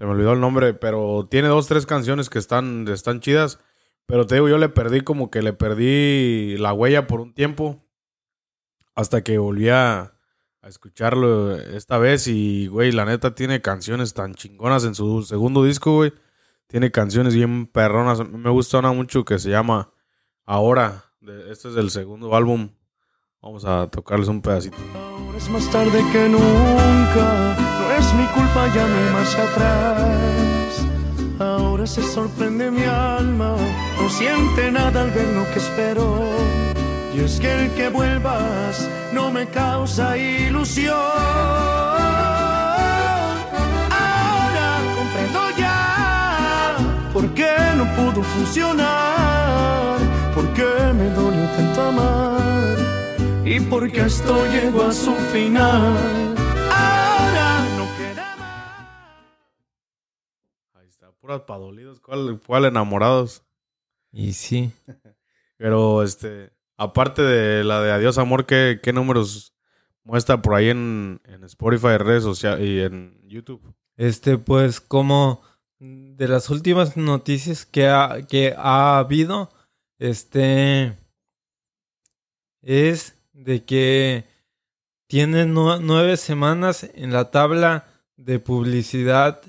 [0.00, 3.58] se me olvidó el nombre, pero tiene dos, tres canciones que están, están chidas.
[4.06, 7.84] Pero te digo, yo le perdí como que le perdí la huella por un tiempo.
[8.94, 10.14] Hasta que volví a,
[10.62, 12.28] escucharlo esta vez.
[12.28, 16.14] Y, güey, la neta tiene canciones tan chingonas en su segundo disco, güey.
[16.66, 18.26] Tiene canciones bien perronas.
[18.26, 19.92] Me gusta una mucho que se llama
[20.46, 21.12] Ahora.
[21.50, 22.70] Este es el segundo álbum.
[23.42, 24.78] Vamos a tocarles un pedacito.
[24.94, 27.54] Ahora es más tarde que nunca,
[28.00, 30.70] es mi culpa, ya no hay marcha atrás.
[31.38, 33.56] Ahora se sorprende mi alma,
[34.00, 36.06] no siente nada al ver lo que espero.
[37.14, 40.94] Y es que el que vuelvas no me causa ilusión.
[44.04, 46.76] Ahora comprendo ya
[47.12, 49.98] por qué no pudo funcionar,
[50.34, 52.76] por qué me dolió tanto amar
[53.44, 56.49] y porque esto llegó a su final.
[61.30, 62.00] Puras padolidos.
[62.00, 63.44] ¿Cuál, cuál enamorados?
[64.10, 64.72] Y sí.
[65.56, 69.54] Pero, este, aparte de la de Adiós Amor, ¿qué, qué números
[70.02, 73.62] muestra por ahí en, en Spotify, redes sociales y en YouTube?
[73.96, 75.40] Este, pues, como
[75.78, 79.52] de las últimas noticias que ha, que ha habido,
[80.00, 80.96] este,
[82.60, 84.24] es de que
[85.06, 89.42] tiene nue- nueve semanas en la tabla de publicidad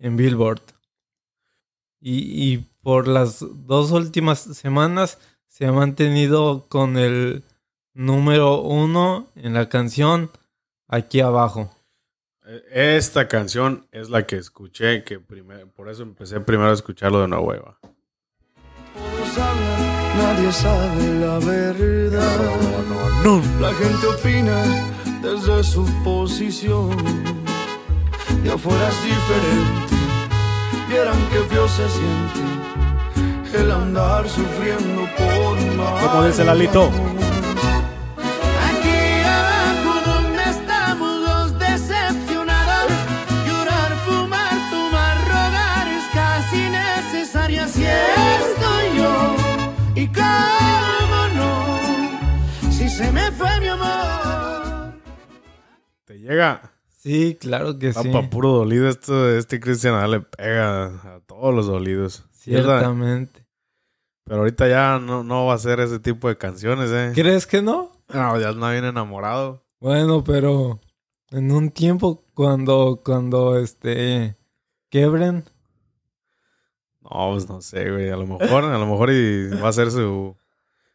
[0.00, 0.62] en Billboard.
[2.00, 7.44] Y, y por las dos últimas semanas se ha mantenido con el
[7.92, 10.30] número uno en la canción
[10.88, 11.70] aquí abajo.
[12.46, 17.20] Eh, Esta canción es la que escuché, que primer- por eso empecé primero a escucharlo
[17.20, 17.52] de nuevo.
[17.52, 17.78] ahí va.
[18.94, 22.50] Todos hablan, nadie sabe la verdad.
[23.22, 24.64] No, no, La gente opina
[25.22, 26.96] desde su posición.
[28.42, 29.89] De afuera es diferente.
[30.90, 32.40] Vieran que feo se siente
[33.54, 36.90] el andar sufriendo por un ¿Cómo dice Lalito?
[38.68, 42.90] Aquí abajo donde estamos los decepcionados,
[43.46, 47.62] llorar, fumar, tomar, rogar es casi necesario.
[47.62, 49.36] Así estoy yo.
[49.94, 54.94] Y cómo no, si se me fue mi amor.
[56.04, 56.79] Te llega.
[57.02, 58.10] Sí, claro que Está sí.
[58.10, 58.86] pa' puro dolido.
[58.86, 62.26] Esto, este Cristian le pega a todos los dolidos.
[62.30, 63.46] Ciertamente.
[64.24, 67.12] Pero ahorita ya no, no va a ser ese tipo de canciones, ¿eh?
[67.14, 67.90] ¿Crees que no?
[68.12, 69.64] No, ya anda bien enamorado.
[69.80, 70.78] Bueno, pero
[71.30, 74.36] en un tiempo cuando, cuando este
[74.90, 75.44] quebren,
[77.00, 78.10] No, pues no sé, güey.
[78.10, 80.36] A lo mejor, a lo mejor y va a ser su...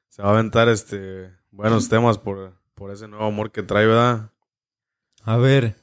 [0.10, 4.30] Se va a aventar este buenos temas por, por ese nuevo amor que trae, ¿verdad?
[5.24, 5.76] a ver,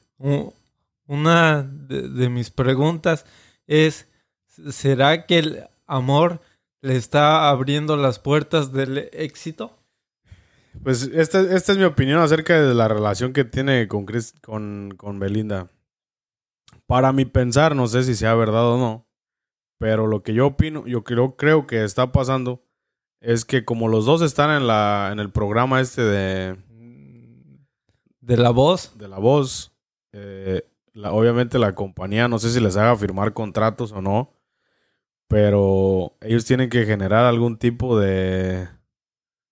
[1.07, 3.25] una de, de mis preguntas
[3.67, 4.07] es,
[4.47, 6.41] ¿será que el amor
[6.81, 9.77] le está abriendo las puertas del éxito?
[10.81, 14.93] Pues esta, esta es mi opinión acerca de la relación que tiene con, Chris- con,
[14.97, 15.69] con Belinda.
[16.87, 19.05] Para mi pensar, no sé si sea verdad o no,
[19.77, 22.63] pero lo que yo opino, yo creo, creo que está pasando
[23.21, 26.57] es que como los dos están en, la, en el programa este de,
[28.19, 28.97] ¿De la voz?
[28.97, 29.72] de La Voz,
[30.13, 34.31] eh, la- obviamente la compañía, no sé si les haga firmar contratos o no,
[35.27, 38.67] pero ellos tienen que generar algún tipo de,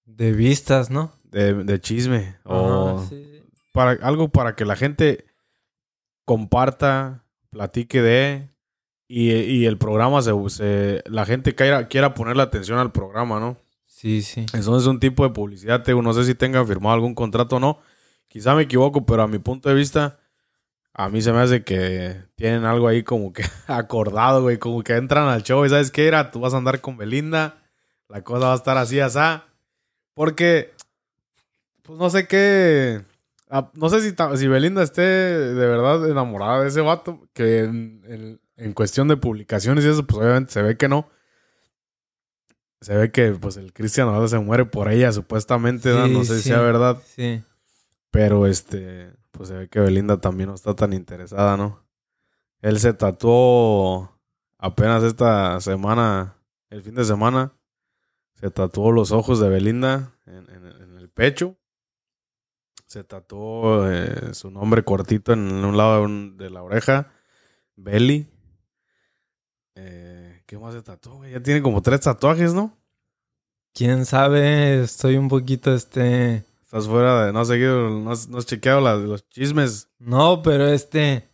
[0.06, 1.14] De vistas, ¿no?
[1.24, 3.44] de, de chisme o Ajá, sí, sí.
[3.72, 5.26] para, algo para que la gente
[6.26, 8.50] comparta, platique de
[9.08, 13.58] y, y el programa se, se- la gente quiera, quiera ponerle atención al programa, ¿no?
[13.86, 14.42] Sí, sí.
[14.54, 17.80] Entonces es un tipo de publicidad, no sé si tengan firmado algún contrato o no.
[18.30, 20.20] Quizá me equivoco, pero a mi punto de vista,
[20.94, 24.96] a mí se me hace que tienen algo ahí como que acordado, güey, como que
[24.96, 27.58] entran al show y sabes qué era, tú vas a andar con Belinda,
[28.10, 29.46] la cosa va a estar así, asá.
[30.14, 30.74] Porque,
[31.84, 33.02] pues no sé qué,
[33.50, 38.02] ah, no sé si, si Belinda esté de verdad enamorada de ese vato, que en,
[38.08, 41.10] en- en cuestión de publicaciones y eso, pues obviamente se ve que no.
[42.82, 46.06] Se ve que pues el Cristian Ronaldo se muere por ella, supuestamente, ¿no?
[46.08, 46.98] Sí, no sé si sea verdad.
[47.16, 47.44] Sí.
[48.12, 51.84] Pero este, pues se ve que Belinda también no está tan interesada, ¿no?
[52.62, 54.20] Él se tatuó
[54.58, 56.36] apenas esta semana,
[56.70, 57.54] el fin de semana,
[58.36, 60.48] se tatuó los ojos de Belinda en,
[60.98, 61.58] el pecho.
[62.86, 67.12] Se tatuó eh, su nombre cortito en un lado de, la oreja,
[67.76, 68.28] Belly.
[69.76, 71.26] Eh, ¿Qué más se tatuó?
[71.26, 72.78] Ya tiene como tres tatuajes, ¿no?
[73.74, 76.44] Quién sabe, estoy un poquito este.
[76.72, 77.34] Estás fuera de.
[77.34, 79.90] No has seguido, no has, no has chequeado los chismes.
[80.00, 81.28] No, pero este.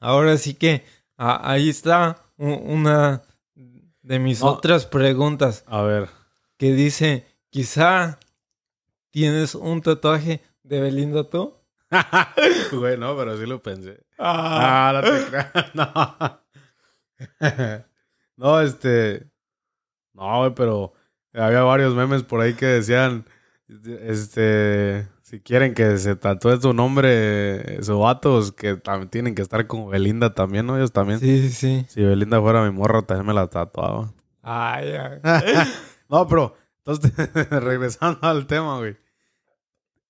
[0.00, 0.84] Ahora sí que.
[1.16, 3.22] a- ahí está una
[4.02, 4.48] de mis No.
[4.48, 5.64] otras preguntas.
[5.66, 6.10] A ver.
[6.58, 8.18] Que dice: Quizá
[9.10, 11.54] tienes un tatuaje de Belinda tú.
[12.72, 14.04] Güey, no, pero sí lo pensé.
[14.18, 14.90] Ah.
[14.90, 15.74] Ah, no te creas.
[15.74, 16.40] No.
[18.36, 19.26] no, este.
[20.12, 20.92] No, güey, pero
[21.32, 23.24] había varios memes por ahí que decían.
[23.68, 25.08] Este.
[25.22, 29.88] Si quieren que se tatúe su nombre, su vatos, que también tienen que estar como
[29.88, 30.76] Belinda también, ¿no?
[30.76, 31.18] Ellos también.
[31.18, 31.84] Sí, sí.
[31.88, 34.12] Si Belinda fuera mi morra, también me la tatuaba.
[34.42, 35.20] Ay, ay.
[36.08, 37.12] no, pero, entonces,
[37.50, 38.96] regresando al tema, güey.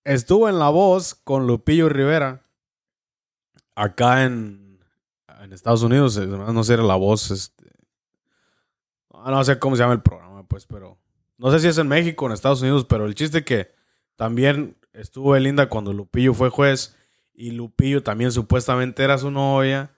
[0.05, 2.43] Estuvo en La Voz con Lupillo Rivera.
[3.75, 4.79] Acá en,
[5.41, 6.19] en Estados Unidos.
[6.19, 7.31] No sé si era La Voz.
[7.31, 7.71] Este,
[9.11, 10.99] no sé cómo se llama el programa, pues, pero.
[11.39, 13.71] No sé si es en México o en Estados Unidos, pero el chiste que
[14.17, 16.97] también estuvo Belinda cuando Lupillo fue juez.
[17.35, 19.91] Y Lupillo también supuestamente era su novia.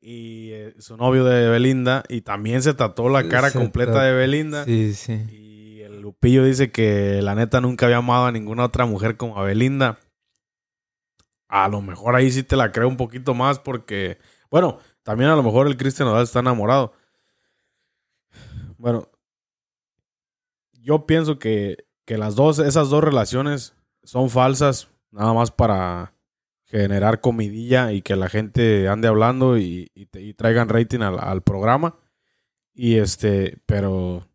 [0.00, 2.04] Y eh, su novio de Belinda.
[2.08, 4.64] Y también se tatuó la cara Se completa ta- de Belinda.
[4.64, 5.12] Sí, sí.
[5.32, 9.36] Y el Lupillo dice que la neta nunca había amado a ninguna otra mujer como
[9.38, 9.98] a Belinda.
[11.48, 14.18] A lo mejor ahí sí te la creo un poquito más porque,
[14.50, 16.92] bueno, también a lo mejor el Cristian Nodal está enamorado.
[18.78, 19.08] Bueno,
[20.86, 26.12] yo pienso que, que las dos, esas dos relaciones son falsas, nada más para
[26.64, 31.18] generar comidilla y que la gente ande hablando y, y te- y traigan rating al,
[31.18, 31.96] al programa.
[32.72, 34.26] Y este, pero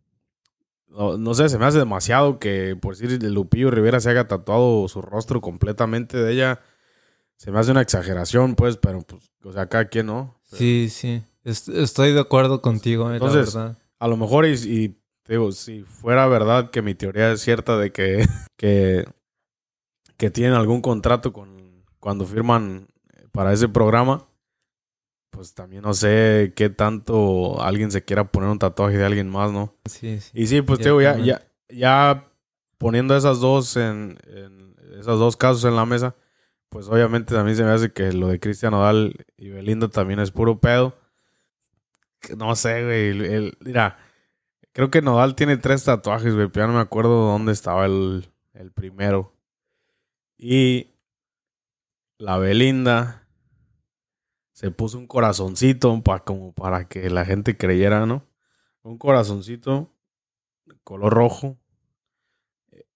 [0.87, 4.87] no, no sé, se me hace demasiado que por decir Lupillo Rivera se haga tatuado
[4.87, 6.59] su rostro completamente de ella.
[7.37, 10.39] Se me hace una exageración, pues, pero pues, o sea, cada quien, ¿no?
[10.43, 11.23] Sí, sí.
[11.43, 13.77] Est- estoy de acuerdo contigo, eh, Entonces, la verdad.
[13.99, 14.97] A lo mejor, y,
[15.35, 18.25] digo, si fuera verdad que mi teoría es cierta de que,
[18.57, 19.05] que,
[20.17, 22.87] que tienen algún contrato con cuando firman
[23.31, 24.27] para ese programa,
[25.29, 29.51] pues también no sé qué tanto alguien se quiera poner un tatuaje de alguien más,
[29.51, 29.75] ¿no?
[29.85, 30.31] Sí, sí.
[30.33, 32.27] Y sí, pues te digo, ya, ya, ya
[32.77, 36.15] poniendo esas dos en, en esos dos casos en la mesa,
[36.69, 40.31] pues obviamente también se me hace que lo de Cristian Nodal y Belinda también es
[40.31, 40.97] puro pedo.
[42.37, 43.09] No sé, güey.
[43.09, 43.97] el- el- mira,
[44.73, 48.27] creo que Nodal tiene tres tatuajes, güey, pero ya no me acuerdo dónde estaba el,
[48.53, 49.33] el primero.
[50.37, 50.91] Y
[52.17, 53.27] la Belinda
[54.53, 58.23] se puso un corazoncito pa, como para que la gente creyera, ¿no?
[58.83, 59.91] Un corazoncito
[60.83, 61.57] color rojo.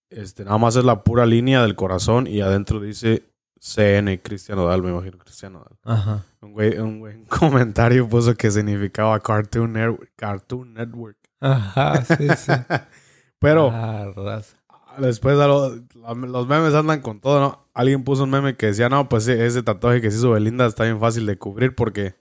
[0.09, 3.23] Este, nada más es la pura línea del corazón y adentro dice
[3.59, 5.77] CN Cristian Nodal, me imagino Cristian Nodal.
[5.83, 6.23] Ajá.
[6.41, 11.17] Un güey, un güey comentario puso que significaba Cartoon, Network- Cartoon Network.
[11.51, 12.51] Ajá, sí, sí.
[13.39, 14.58] Pero Ah, raza.
[14.97, 17.67] después a los memes andan con todo, ¿no?
[17.73, 20.84] Alguien puso un meme que decía, no, pues ese tatuaje que se hizo Belinda está
[20.86, 22.15] bien fácil de cubrir porque,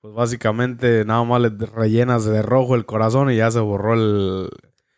[0.00, 4.50] pues básicamente nada más le rellenas de rojo el corazón y ya se borró el...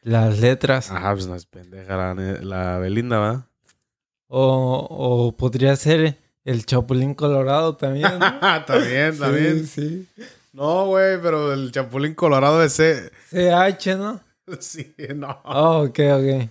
[0.03, 0.91] Las letras.
[0.91, 3.45] Ajá, pues no es pendeja la, la Belinda, ¿verdad?
[4.29, 8.13] O, o podría ser el Chapulín Colorado también.
[8.19, 8.41] ¿no?
[8.67, 9.67] también, también.
[9.67, 10.23] Sí, sí.
[10.53, 13.11] No, güey, pero el Chapulín Colorado ese...
[13.31, 14.21] CH, ¿no?
[14.61, 15.41] Sí, no.
[15.45, 16.49] Oh, ok, ok.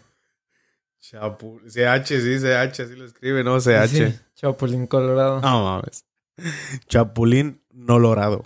[0.99, 1.60] Chapu...
[1.65, 3.60] CH, sí, CH, así lo escribe, ¿no?
[3.60, 3.88] CH.
[3.88, 5.41] Sí, Chapulín Colorado.
[5.41, 6.05] No mames.
[6.88, 8.45] Chapulín Nolorado.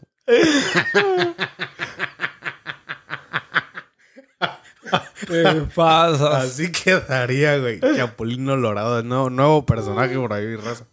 [5.27, 6.41] ¿Qué pasa?
[6.41, 7.79] Así quedaría, güey.
[7.79, 9.03] Chapulín Nolorado.
[9.03, 10.87] No, nuevo personaje por ahí, raza.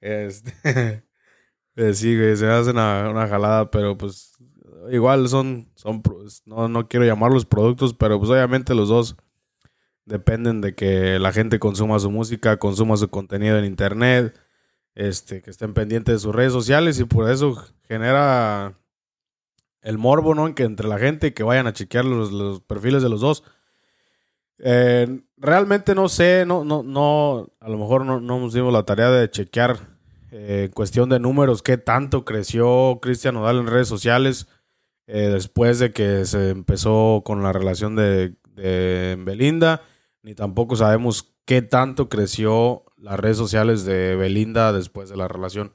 [0.00, 1.02] Este.
[1.76, 4.32] Eh, sí, güey, se me hace una, jalada, pero pues.
[4.90, 5.68] Igual son.
[5.74, 6.02] son
[6.46, 9.16] no, no quiero llamarlos productos, pero pues obviamente los dos
[10.04, 14.38] dependen de que la gente consuma su música, consuma su contenido en internet,
[14.94, 18.78] este, que estén pendientes de sus redes sociales y por eso genera
[19.82, 20.54] el morbo, ¿no?
[20.54, 23.44] Que entre la gente que vayan a chequear los, los perfiles de los dos.
[24.58, 28.84] Eh, realmente no sé, no, no, no, a lo mejor no, no nos dimos la
[28.84, 29.95] tarea de chequear
[30.38, 34.48] en cuestión de números qué tanto creció Cristian Nodal en redes sociales
[35.06, 39.82] eh, después de que se empezó con la relación de Belinda,
[40.22, 45.72] ni tampoco sabemos qué tanto creció las redes sociales de Belinda después de la relación.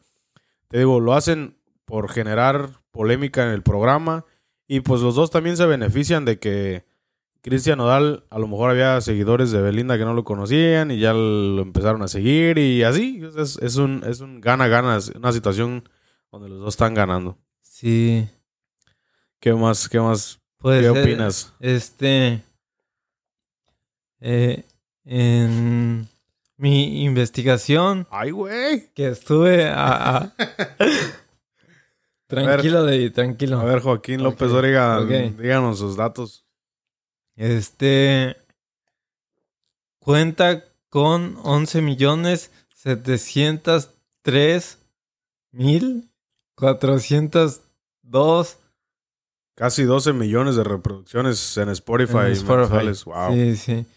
[0.67, 4.25] Te digo, lo hacen por generar polémica en el programa
[4.67, 6.85] y pues los dos también se benefician de que
[7.41, 11.11] Cristian Nodal a lo mejor había seguidores de Belinda que no lo conocían y ya
[11.13, 13.21] lo empezaron a seguir y así.
[13.37, 15.89] Es, es un es un gana-gana, una situación
[16.31, 17.37] donde los dos están ganando.
[17.61, 18.27] Sí.
[19.39, 19.89] ¿Qué más?
[19.89, 20.39] ¿Qué más?
[20.61, 21.51] ¿Qué opinas?
[21.59, 22.43] Este.
[24.19, 24.63] eh,
[25.03, 26.07] en
[26.57, 28.91] mi investigación Ay, güey.
[28.93, 30.17] que estuve a.
[30.17, 30.33] a-
[32.27, 33.59] tranquilo, David, tranquilo.
[33.59, 35.09] A ver, Joaquín López Ok, Dóriga, ok.
[35.39, 36.45] díganos sus datos.
[37.41, 38.37] Este.
[39.97, 44.77] Cuenta con 11 millones 703
[45.51, 46.11] mil
[46.53, 48.57] 402
[49.55, 52.27] Casi 12 millones de reproducciones en Spotify.
[52.27, 52.91] en Spotify.
[53.05, 53.33] Wow.
[53.33, 53.87] Sí, sí.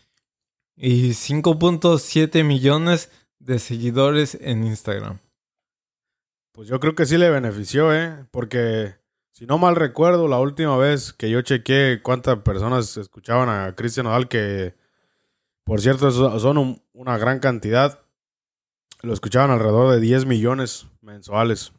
[0.77, 5.19] Y 5.7 millones de seguidores en Instagram.
[6.53, 8.25] Pues yo creo que sí le benefició, ¿eh?
[8.31, 8.95] Porque
[9.35, 14.05] si no mal recuerdo, la última vez que yo chequé cuántas personas escuchaban a Cristian
[14.07, 14.75] Nodal, que
[15.65, 18.01] por cierto so- son un- una gran cantidad,
[19.03, 21.73] lo escuchaban alrededor de 10 millones mensuales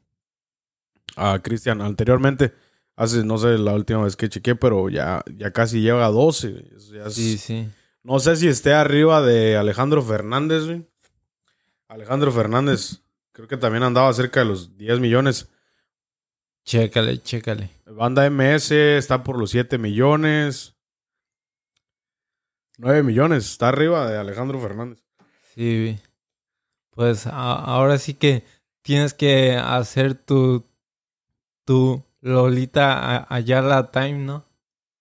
[1.15, 1.81] a Cristian.
[1.81, 2.53] Anteriormente,
[2.97, 6.67] hace, no sé, la última vez que chequé, pero ya, ya casi llega a 12.
[6.75, 7.69] Eso ya es- Sí, sí.
[8.03, 10.85] No sé si esté arriba de Alejandro Fernández, güey.
[11.87, 15.49] Alejandro Fernández, creo que también andaba cerca de los 10 millones.
[16.65, 17.69] Chécale, chécale.
[17.85, 20.75] Banda MS está por los 7 millones.
[22.77, 24.99] 9 millones, está arriba de Alejandro Fernández.
[25.53, 25.97] Sí.
[26.91, 28.43] Pues ahora sí que
[28.81, 30.65] tienes que hacer tu.
[31.65, 34.45] Tu Lolita A- Ayala Time, ¿no?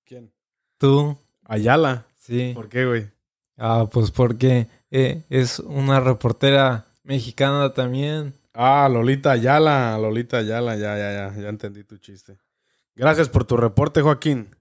[0.05, 0.33] ¿Quién?
[0.79, 1.19] Tú.
[1.45, 2.07] Ayala.
[2.17, 2.53] Sí.
[2.55, 3.11] ¿Por qué, güey?
[3.59, 8.35] Ah, pues porque eh, es una reportera mexicana también.
[8.55, 12.39] Ah, Lolita Ayala, Lolita Ayala, ya, ya, ya, ya entendí tu chiste.
[12.95, 14.55] Gracias por tu reporte, Joaquín.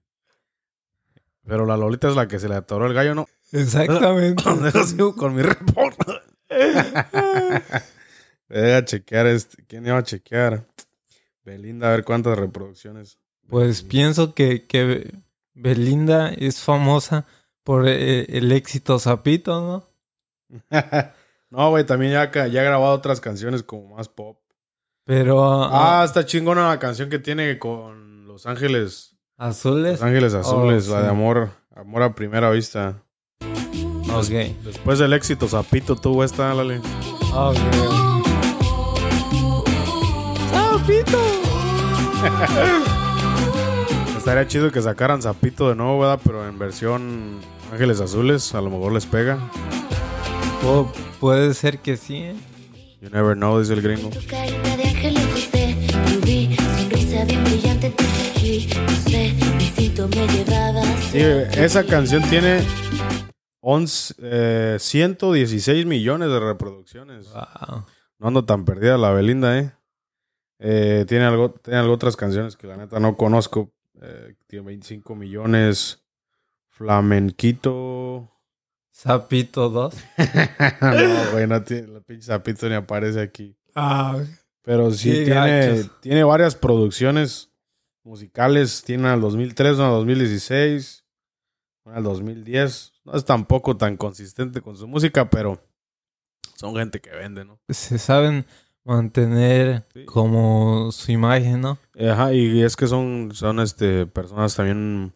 [1.46, 3.28] Pero la Lolita es la que se le atoró el gallo, ¿no?
[3.52, 4.42] Exactamente.
[5.16, 6.22] Con mi reporte.
[8.48, 9.64] Deja chequear este.
[9.66, 10.66] ¿Quién iba a chequear?
[11.44, 13.18] Belinda, a ver cuántas reproducciones.
[13.48, 15.14] Pues pienso que, que
[15.52, 17.26] Belinda es famosa
[17.62, 20.68] por eh, el éxito Zapito, ¿no?
[21.56, 24.38] no, güey, también ya, ya ha grabado otras canciones como más pop.
[25.06, 29.16] Pero Ah, ah, está chingona la canción que tiene con Los Ángeles.
[29.36, 29.92] azules.
[29.92, 31.04] Los Ángeles Azules, Oh, la sí.
[31.04, 31.50] de amor.
[31.76, 33.02] Amor a primera vista.
[34.12, 34.28] Ok.
[34.64, 36.80] Después del éxito, Zapito tuvo esta, Lale.
[37.32, 37.56] Ok.
[40.52, 41.18] ¡Zapito!
[44.16, 46.18] Estaría chido que sacaran Zapito de nuevo, ¿verdad?
[46.24, 47.40] Pero en versión
[47.72, 49.38] Ángeles Azules, a lo mejor les pega.
[50.62, 50.90] Pu-
[51.20, 52.36] puede ser que sí, ¿eh?
[53.00, 54.10] You never know, dice el gringo.
[61.12, 62.60] Sí, esa canción tiene
[63.60, 67.32] 11, eh, 116 millones de reproducciones.
[67.32, 67.84] Wow.
[68.18, 69.72] No ando tan perdida la Belinda, ¿eh?
[70.58, 73.72] Eh, tiene, algo, tiene algo otras canciones que la neta no conozco.
[74.00, 76.02] Eh, tiene 25 millones.
[76.68, 78.30] Flamenquito.
[79.04, 79.94] Zapito 2.
[80.80, 83.54] no, güey, no tiene, la pinche zapito ni aparece aquí.
[83.74, 84.18] Ah,
[84.62, 87.50] Pero sí tiene, tiene varias producciones
[88.02, 88.82] musicales.
[88.82, 91.04] Tiene al 2003, una al 2016,
[91.84, 92.92] una al 2010.
[93.04, 95.62] No es tampoco tan consistente con su música, pero
[96.56, 97.60] son gente que vende, ¿no?
[97.68, 98.46] se saben
[98.84, 100.04] mantener Sí.
[100.06, 101.78] como su imagen, ¿no?
[102.10, 105.14] Ajá, y es que son, son este, personas también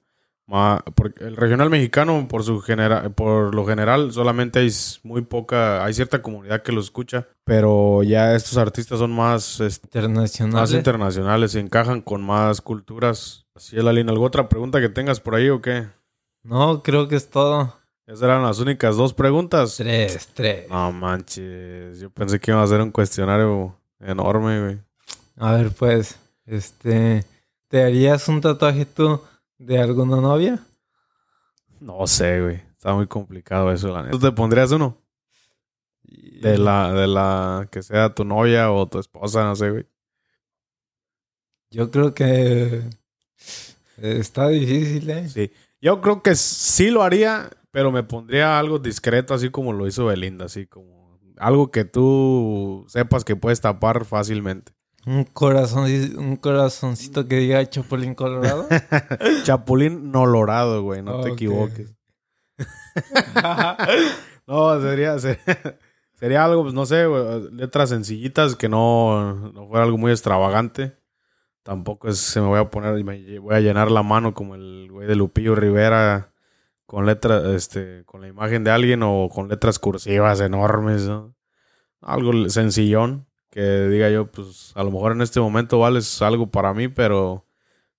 [1.21, 4.71] el regional mexicano, por, su genera, por lo general, solamente hay
[5.03, 5.85] muy poca...
[5.85, 9.61] Hay cierta comunidad que lo escucha, pero ya estos artistas son más...
[9.61, 10.73] este, Más Internacionales.
[10.73, 13.47] internacionales, se encajan con más culturas.
[13.55, 14.13] Así es la línea.
[14.13, 15.87] ¿Alguna otra pregunta que tengas por ahí o qué?
[16.43, 17.75] no, creo que es todo.
[18.07, 19.77] Esas eran las únicas dos preguntas.
[19.77, 20.67] Tres, tres.
[20.71, 24.79] No manches, yo pensé que iba a ser un cuestionario enorme, güey.
[25.37, 27.25] A ver, pues, este,
[27.69, 29.21] ¿te harías un tatuaje tú
[29.59, 30.59] de alguna novia?
[31.81, 32.63] No sé, güey.
[32.73, 34.13] Está muy complicado eso, la neta.
[34.13, 34.96] ¿Tú te pondrías uno?
[36.02, 39.87] De la, de la que sea tu novia o tu esposa, no sé, güey.
[41.71, 42.83] Yo creo que
[43.98, 45.29] está difícil, ¿eh?
[45.29, 45.50] Sí.
[45.81, 50.06] Yo creo que sí lo haría, pero me pondría algo discreto, así como lo hizo
[50.06, 54.73] Belinda, así como algo que tú sepas que puedes tapar fácilmente.
[55.07, 58.69] Un corazoncito que diga Chapulín Colorado.
[59.44, 61.94] Chapulín nolorado, güey, no te equivoques.
[64.46, 65.79] No, sería, sería,
[66.19, 70.96] Sería algo, pues no sé, güey, letras sencillitas que no, no fuera algo muy extravagante.
[71.63, 74.57] Tampoco es, se me voy a poner y me voy a llenar la mano como
[74.57, 76.33] el güey de Lupillo Rivera
[76.87, 81.37] con letras, este, con la imagen de alguien o con letras cursivas enormes, ¿no?
[82.01, 83.27] Algo sencillón
[83.59, 87.44] que diga yo, pues a lo mejor en este momento vales algo para mí, pero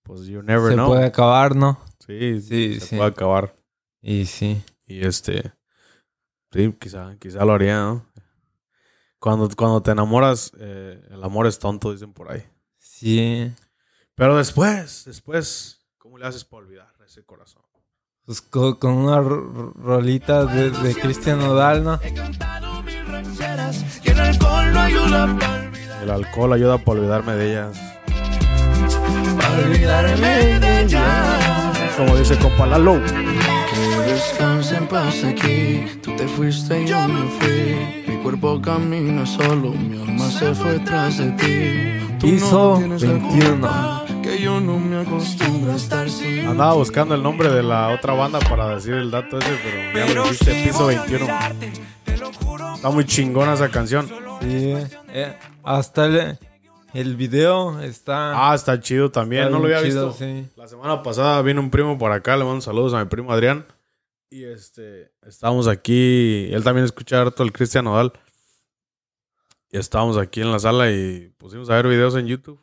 [0.03, 0.87] pues you never Se know.
[0.87, 1.77] puede acabar, ¿no?
[2.07, 2.95] Sí, Sí, se sí.
[2.95, 3.53] puede acabar.
[4.01, 4.63] Y sí.
[4.87, 5.51] Y este,
[6.53, 8.05] sí, quizá, quizá lo haría, ¿no?
[9.19, 12.43] Cuando, cuando te enamoras, eh, el amor es tonto, dicen por ahí.
[12.77, 13.51] Sí.
[14.15, 17.63] Pero después, después, ¿cómo le haces para olvidar ese corazón?
[18.23, 21.99] Pues co- con, una ro- rolita de, de Cristian Nodal, ¿no?
[24.03, 26.03] El alcohol no ayuda para olvidar.
[26.03, 27.79] El alcohol ayuda para olvidarme de ellas.
[29.37, 31.71] Para olvidarme de ella.
[31.97, 33.01] Como dice compa Lalo.
[33.03, 35.85] Que descanse en paz aquí.
[36.01, 38.05] Tú te fuiste y yo me fui.
[38.07, 42.17] Mi cuerpo camina solo, mi alma se fue tras de ti.
[42.19, 43.49] Tú Piso tienes la 21.
[43.49, 46.47] culpa, Que yo no me acostumbro a estar sin.
[46.47, 49.49] Andaba buscando el nombre de la otra banda para decir el dato ese,
[49.93, 51.27] pero ya lo dijiste, piso 21.
[52.23, 54.07] Está muy chingona esa canción.
[54.41, 54.73] Sí.
[55.09, 56.37] Eh, hasta el,
[56.93, 58.51] el video está...
[58.51, 60.23] Ah, está chido también, está no lo había chido, visto.
[60.25, 60.47] sí.
[60.55, 63.65] La semana pasada vino un primo por acá, le mando saludos a mi primo Adrián.
[64.29, 68.11] Y este, estábamos aquí, él también escucha harto el Cristian Nodal.
[69.71, 72.61] Y estábamos aquí en la sala y pusimos a ver videos en YouTube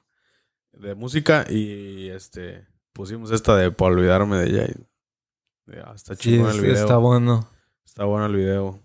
[0.72, 4.66] de música y este, pusimos esta de para olvidarme de ella.
[4.66, 6.74] Y, ya, está Sí, es- el video.
[6.74, 7.48] está bueno.
[7.84, 8.80] Está bueno el video.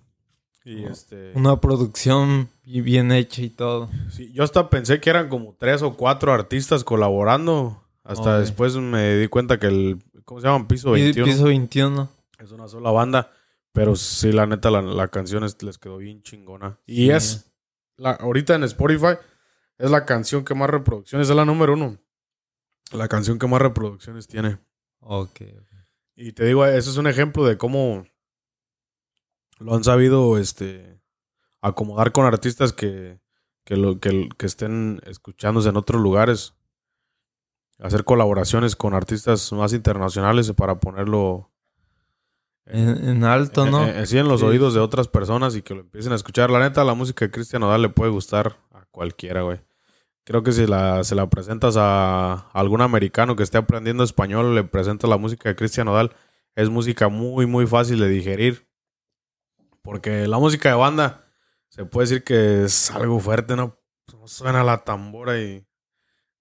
[0.64, 3.90] Y este, Una producción bien hecha y todo.
[4.12, 7.84] sí, yo hasta pensé que eran como tres o cuatro artistas colaborando.
[8.04, 10.68] Hasta después me di cuenta que el, ¿cómo se llama?
[10.68, 11.26] Piso Pi- 21.
[11.32, 12.10] Piso 21.
[12.40, 13.32] Es una sola banda.
[13.74, 16.78] Pero sí, la neta, la, la canción es- les quedó bien chingona.
[16.86, 17.12] Y Sí.
[17.12, 17.52] es,
[17.98, 19.16] la, ahorita en Spotify,
[19.78, 21.98] es la canción que más reproducciones, es la número uno.
[22.92, 24.58] La canción que más reproducciones tiene.
[25.00, 25.42] Ok.
[26.16, 28.06] Y te digo, eso es un ejemplo de cómo
[29.62, 31.00] lo han sabido este,
[31.62, 33.20] acomodar con artistas que,
[33.64, 36.54] que, lo, que, que estén escuchándose en otros lugares.
[37.80, 41.52] Hacer colaboraciones con artistas más internacionales para ponerlo
[42.66, 43.86] En, en alto, ¿no?
[43.86, 44.46] eh, eh, sí, en los Sí.
[44.46, 46.52] oídos de otras personas y que lo empiecen a escuchar.
[46.52, 49.62] La neta, la música de Cristian Nodal le puede gustar a cualquiera, güey.
[50.24, 54.64] Creo que si la, se la presentas a algún americano que esté aprendiendo español, le
[54.64, 56.12] presentas la música de Cristian Nodal,
[56.56, 58.68] es música muy, muy fácil de digerir.
[59.82, 61.26] Porque la música de banda
[61.70, 63.78] se puede decir que es algo fuerte, ¿no?
[64.14, 65.66] No Suena la tambora y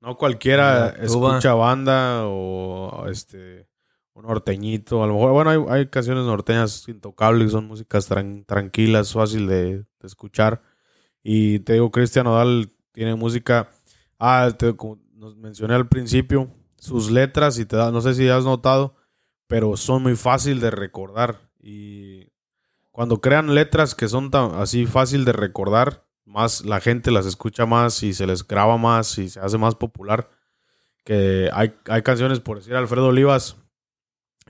[0.00, 0.88] no cualquiera
[1.36, 3.68] escucha banda o este
[4.12, 5.02] un norteñito.
[5.02, 9.78] A lo mejor, bueno, hay, hay canciones norteñas intocables, son músicas tran- tranquilas, fácil de,
[9.78, 10.62] de escuchar.
[11.22, 13.70] Y te digo, Cristian Nodal tiene música.
[14.18, 18.28] Ah, te- como nos mencioné al principio, sus letras, y te da, no sé si
[18.28, 18.96] has notado,
[19.46, 21.50] pero son muy fácil de recordar.
[21.60, 22.29] Y
[23.00, 27.64] cuando crean letras que son tan así fácil de recordar, más la gente las escucha
[27.64, 30.28] más y se les graba más y se hace más popular.
[31.02, 33.56] Que hay, hay canciones, por decir Alfredo Olivas,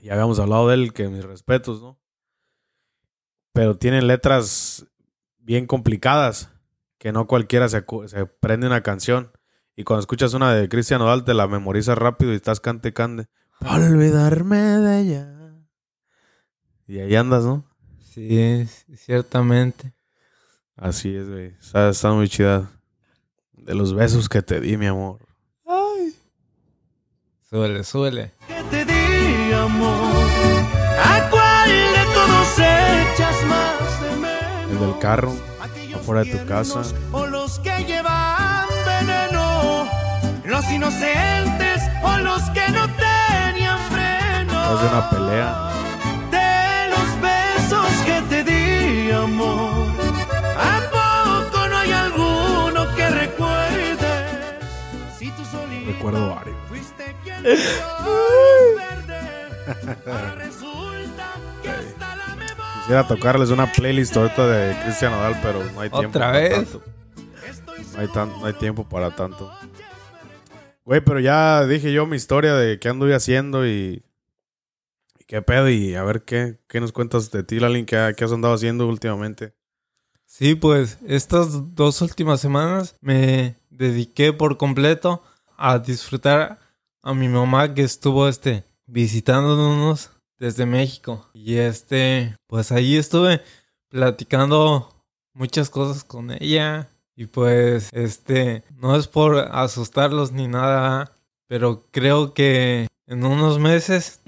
[0.01, 1.97] y habíamos hablado de él, que mis respetos, ¿no?
[3.53, 4.85] Pero tienen letras
[5.37, 6.51] bien complicadas,
[6.97, 9.31] que no cualquiera se, se prende una canción.
[9.77, 13.29] Y cuando escuchas una de Cristian Nodal, te la memorizas rápido y estás cante, cante.
[13.61, 15.37] Olvidarme de ella.
[16.85, 17.70] Y ahí andas, ¿no?
[18.13, 19.93] Sí, ciertamente.
[20.75, 21.55] Así es, güey.
[21.61, 22.69] Está, está muy chida.
[23.53, 25.19] De los besos que te di, mi amor.
[27.49, 28.33] Suele, suele.
[28.47, 30.25] que te di amor.
[31.03, 34.71] ¿A cuál de todos echas más de menos?
[34.71, 35.33] El del carro,
[35.95, 36.81] afuera de tu casa.
[37.13, 39.87] O los que llevan veneno.
[40.45, 44.59] Los inocentes o los que no tenían freno.
[44.59, 45.70] después de una pelea.
[56.09, 56.53] La memoria
[62.81, 66.09] Quisiera tocarles una playlist ahorita de Cristian Nodal, pero no hay tiempo.
[66.17, 66.51] ¿Otra para vez?
[66.53, 66.83] tanto.
[67.93, 69.51] No hay, tan- no hay tiempo para tanto.
[70.83, 74.03] Güey, pero ya dije yo mi historia de qué anduve haciendo y,
[75.19, 75.69] y qué pedo.
[75.69, 78.87] Y a ver qué, qué nos cuentas de ti, Lalin, qué, qué has andado haciendo
[78.87, 79.53] últimamente.
[80.25, 85.23] Sí, pues estas dos últimas semanas me dediqué por completo
[85.61, 86.57] a disfrutar
[87.03, 90.09] a mi mamá que estuvo este visitándonos
[90.39, 91.29] desde México.
[91.33, 93.41] Y este, pues ahí estuve
[93.89, 96.89] platicando muchas cosas con ella.
[97.15, 101.11] Y pues, este, no es por asustarlos ni nada,
[101.47, 104.21] pero creo que en unos meses...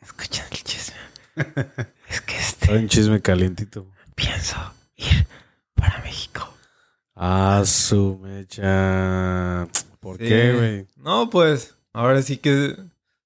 [0.00, 0.96] Escuchan el chisme.
[2.08, 3.86] es que este, un chisme calientito.
[4.16, 4.56] pienso
[4.96, 5.26] ir
[5.74, 6.48] para México.
[7.14, 9.68] Ah, su mecha.
[10.04, 10.24] ¿Por Sí.
[10.24, 10.86] qué, güey?
[10.96, 12.76] No, pues, ahora sí que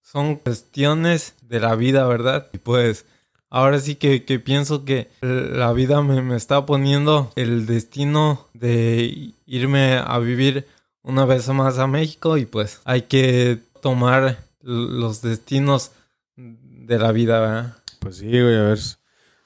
[0.00, 2.46] son cuestiones de la vida, ¿verdad?
[2.52, 3.04] Y pues,
[3.50, 9.32] ahora sí que, que pienso que la vida me, me está poniendo el destino de
[9.46, 10.66] irme a vivir
[11.02, 15.90] una vez más a México y pues hay que tomar los destinos
[16.36, 17.76] de la vida, ¿verdad?
[18.00, 18.78] Pues sí, güey, a ver.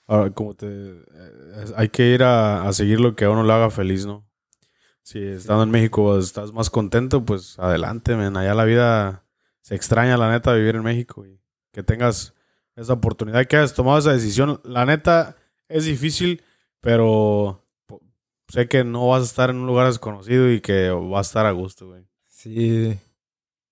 [0.07, 0.67] Ahora, como te.
[0.69, 4.25] eh, hay que ir a, a seguir lo que a uno le haga feliz, ¿no?
[5.03, 8.37] Si estando en México estás más contento, pues adelante, men.
[8.37, 9.25] Allá la vida
[9.61, 11.27] se extraña, la neta, vivir en México.
[11.27, 11.41] Y
[11.73, 12.35] que tengas
[12.77, 14.61] esa oportunidad, que hayas tomado esa decisión.
[14.65, 15.37] La neta
[15.69, 16.43] es difícil,
[16.81, 17.65] pero
[18.49, 21.47] sé que no vas a estar en un lugar desconocido y que vas a estar
[21.47, 22.05] a gusto, güey.
[22.29, 22.99] Sí.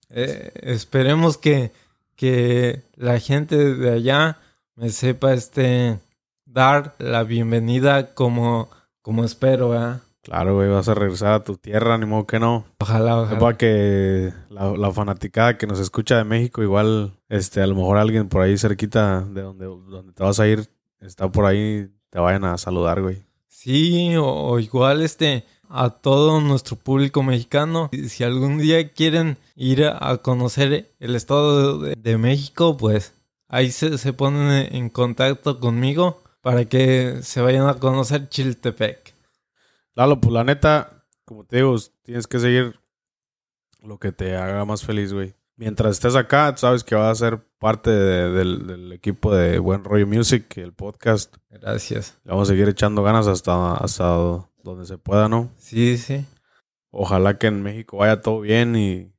[0.09, 1.70] Eh, esperemos que,
[2.16, 4.39] que la gente de allá
[4.74, 5.99] me sepa este
[6.45, 8.68] dar la bienvenida como,
[9.03, 10.01] como espero, ¿verdad?
[10.23, 12.64] Claro, güey, vas a regresar a tu tierra, ni modo que no.
[12.79, 13.31] Ojalá, ojalá.
[13.31, 17.97] Sepa que la, la fanaticada que nos escucha de México, igual, este, a lo mejor
[17.97, 20.68] alguien por ahí cerquita de donde, donde te vas a ir,
[21.01, 23.25] está por ahí, te vayan a saludar, güey.
[23.49, 27.91] Sí, o, o igual este a todo nuestro público mexicano.
[28.09, 33.14] Si algún día quieren ir a, a conocer el estado de, de México, pues
[33.49, 39.09] ahí se, se ponen en contacto conmigo para que se vayan a conocer Chiltepec.
[40.01, 42.80] Lalo, pues la neta, como te digo, tienes que seguir
[43.82, 45.34] lo que te haga más feliz, güey.
[45.57, 49.84] Mientras estés acá, sabes que vas a ser parte de- del, del equipo de Buen
[49.84, 51.36] Rollo Music, el podcast.
[51.51, 52.18] Gracias.
[52.24, 54.07] Le vamos a seguir echando ganas hasta, hasta
[54.64, 55.51] donde se pueda, ¿no?
[55.59, 56.24] Sí, sí.
[56.90, 59.12] Ojalá que en México vaya todo bien y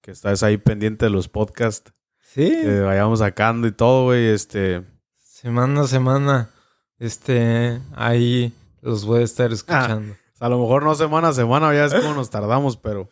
[0.00, 1.92] que estés ahí pendiente de los podcasts.
[2.18, 2.48] Sí.
[2.50, 4.26] que vayamos sacando y todo, güey.
[4.30, 4.82] Este,
[5.16, 6.50] Semana a semana,
[6.98, 8.52] este, ahí
[8.82, 10.14] los voy a estar escuchando.
[10.40, 13.08] a lo mejor no semana a semana, ya es como nos tardamos, pero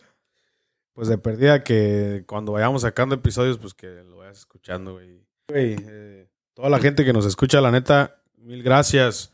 [0.92, 5.24] pues de perdida que cuando vayamos sacando episodios, pues que lo vayas escuchando, güey.
[5.48, 9.32] Güey, eh, toda la gente que nos escucha, la neta, mil gracias.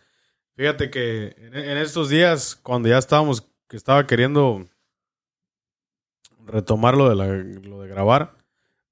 [0.54, 4.64] Fíjate que en, en estos días, cuando ya estábamos, que estaba queriendo
[6.46, 8.36] retomar lo de, la- lo de grabar,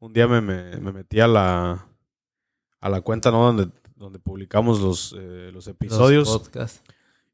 [0.01, 1.87] un día me, me- me metí a la,
[2.81, 3.45] a la cuenta, ¿no?
[3.53, 6.29] Donde, donde publicamos los, eh, los Los episodios.
[6.29, 6.83] podcasts.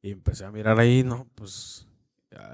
[0.02, 1.26] Y empecé a mirar ahí, ¿no?
[1.34, 1.86] Pues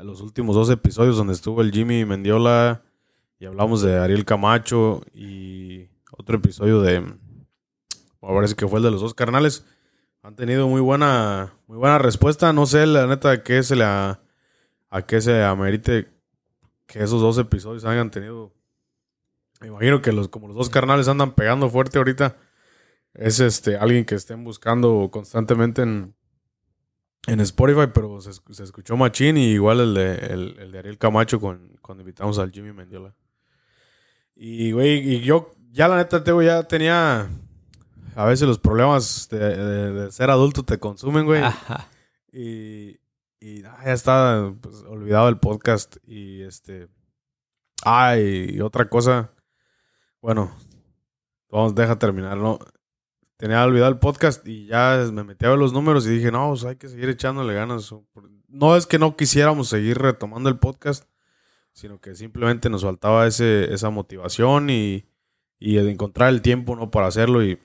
[0.03, 2.83] los últimos dos episodios donde estuvo el Jimmy Mendiola
[3.39, 7.15] y hablamos de Ariel Camacho y otro episodio de, me
[8.21, 9.65] parece que fue el de los dos carnales,
[10.27, 12.53] han tenido muy buena, muy buena respuesta.
[12.53, 14.19] No sé, la neta, a qué se le, a
[15.07, 16.09] qué se amerite
[16.87, 18.53] que esos dos episodios hayan tenido.
[19.61, 22.37] Me imagino que los, como los dos carnales andan pegando fuerte ahorita,
[23.15, 26.16] es este alguien que estén buscando constantemente en,
[27.27, 30.99] en Spotify, pero se, se escuchó Machín y igual el de, el, el de Ariel
[30.99, 33.15] Camacho con, cuando invitamos al Jimmy Mendiola.
[34.35, 37.29] Y, güey, y yo ya la neta, Teo, ya tenía...
[38.15, 41.43] A veces los problemas de, de- de ser adulto te consumen, güey.
[41.43, 41.87] Ajá.
[42.33, 42.99] Y,
[43.41, 45.99] y ah, ya está pues, olvidado el podcast.
[46.07, 46.89] Y este.
[47.85, 49.33] Ah, y otra cosa.
[50.23, 50.51] Bueno,
[51.51, 52.59] vamos, deja terminar, ¿no?
[53.37, 56.49] Tenía olvidado el podcast y ya me metí a ver los números y dije, no,
[56.51, 57.95] pues hay que seguir echándole ganas.
[58.49, 61.05] No es que no quisiéramos seguir retomando el podcast,
[61.73, 65.05] sino que simplemente nos faltaba ese, esa motivación y,
[65.59, 66.91] y el encontrar el tiempo, ¿no?
[66.91, 67.45] Para hacerlo.
[67.45, 67.59] Y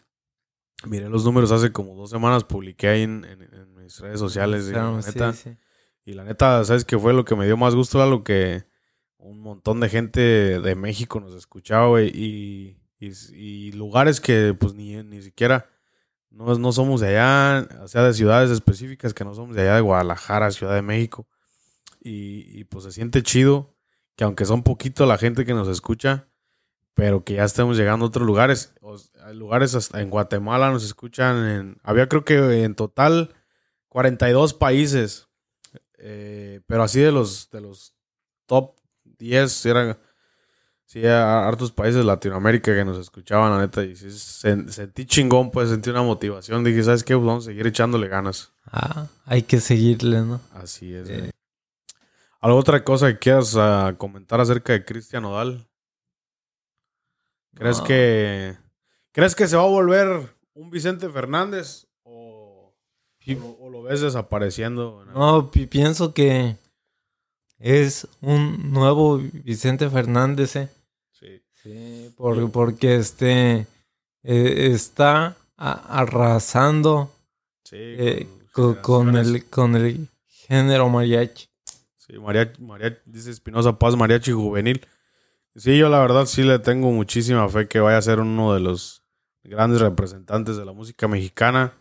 [0.86, 4.67] miré los números hace como dos semanas, publiqué ahí en, en- en mis redes sociales.
[4.67, 5.57] y Claro, la sí, neta, sí.
[6.03, 7.97] y la neta, ¿sabes qué fue lo que me dio más gusto?
[7.97, 8.65] Era lo que
[9.17, 12.09] un montón de gente de México nos escuchaba, güey.
[12.13, 15.68] Y, y, lugares que, pues, ni, ni siquiera
[16.32, 19.76] no, no somos de allá, o sea, de ciudades específicas que no somos de allá,
[19.76, 21.28] de Guadalajara, Ciudad de México.
[21.99, 23.76] Y, pues se siente chido
[24.16, 26.28] que aunque son poquito la gente que nos escucha,
[26.93, 28.74] pero que ya estemos llegando a otros lugares.
[28.82, 28.97] O
[29.34, 31.78] lugares hasta en Guatemala nos escuchan en...
[31.84, 33.34] Había creo que en total
[33.89, 35.28] 42 países.
[35.97, 37.93] Eh, pero así de los, de los
[38.45, 39.97] top 10 eran...
[40.92, 43.82] Sí, a- hartos países de Latinoamérica que nos escuchaban, la neta.
[43.82, 46.66] Y sí, sen- sentí chingón, pues sentí una motivación.
[46.66, 47.14] Dije, ¿sabes qué?
[47.16, 48.52] Pues vamos a seguir echándole ganas.
[48.66, 50.42] Ah, hay que seguirle, ¿no?
[50.54, 51.10] Así es.
[51.10, 51.32] Eh.
[52.42, 55.66] ¿Alguna otra cosa que quieras ah, comentar acerca de Cristian Odal?
[57.56, 57.84] ¿Crees No.
[57.86, 58.58] que
[59.14, 62.74] crees que se va a volver un Vicente Fernández o,
[63.39, 65.06] O, o lo ves desapareciendo.
[65.14, 66.58] no, pi- pienso que
[67.60, 70.70] es un nuevo Vicente Fernández, ¿eh?
[71.64, 71.72] Sí.
[71.72, 73.68] Sí, por- porque este
[74.24, 77.12] eh, está a- arrasando
[77.64, 81.47] Sí, eh, con, el, con el género mariachi.
[81.97, 84.86] Sí, mariachi, mariachi, dice Espinosa Paz, mariachi juvenil.
[85.55, 88.59] Sí, yo la verdad sí le tengo muchísima fe que vaya a ser uno de
[88.59, 89.03] los
[89.43, 91.74] grandes representantes de la música mexicana.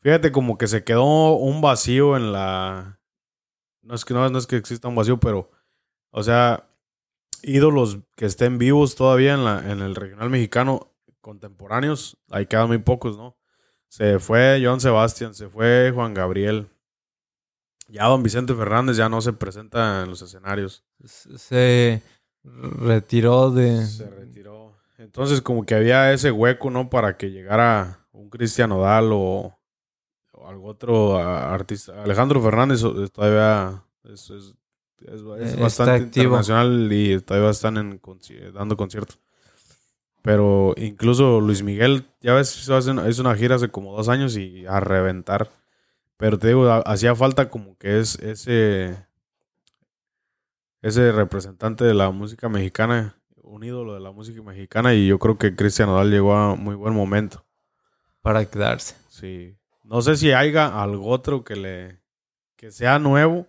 [0.00, 2.98] Fíjate como que se quedó un vacío en la...
[3.82, 5.50] No es que, no, no es que exista un vacío, pero...
[6.10, 6.64] O sea,
[7.42, 12.78] ídolos que estén vivos todavía en, la, en el regional mexicano contemporáneos, ahí quedan muy
[12.78, 13.36] pocos, ¿no?
[13.88, 16.68] Se fue Joan Sebastián, se fue Juan Gabriel.
[17.88, 20.84] Ya don Vicente Fernández ya no se presenta en los escenarios.
[21.04, 22.02] Se
[22.42, 23.86] retiró de...
[23.86, 24.74] Se retiró.
[24.98, 26.90] Entonces como que había ese hueco, ¿no?
[26.90, 29.56] Para que llegara un Cristian Odal o,
[30.32, 32.02] o algún otro artista.
[32.02, 32.80] Alejandro Fernández
[33.12, 34.54] todavía es, es-
[35.00, 38.00] es- es Eh, bastante internacional y todavía están en,
[38.54, 39.18] dando conciertos.
[40.22, 44.80] Pero incluso Luis Miguel, ya ves, hizo una- gira hace como dos años y a
[44.80, 45.50] reventar.
[46.16, 48.96] Pero te digo, ha- hacía falta como que es ese
[50.82, 55.36] ese representante de la música mexicana, un ídolo de la música mexicana y yo creo
[55.38, 57.44] que Cristian Odal llegó a muy buen momento.
[58.22, 58.96] para quedarse.
[59.08, 59.56] Sí.
[59.84, 62.00] No sé si haya algo otro que le
[62.56, 63.46] que sea nuevo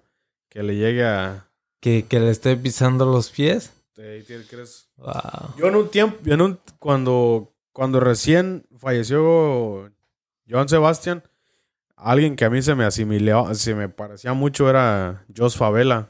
[0.50, 1.48] que le llegue a
[1.80, 3.72] Que, que le esté pisando los pies.
[3.93, 4.89] ¿Te- te crees?
[4.98, 5.56] Wow.
[5.58, 9.91] Yo en un tiempo, en un cuando cuando recién falleció
[10.50, 11.24] Joan Sebastián,
[11.95, 16.10] alguien que a mí se me asimiló, se me parecía mucho era Jos Favela.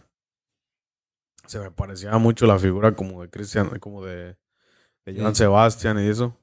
[1.45, 4.37] Se me parecía mucho la figura como de Cristian, como de,
[5.05, 5.39] de Joan Sí.
[5.43, 6.37] Sebastián y eso.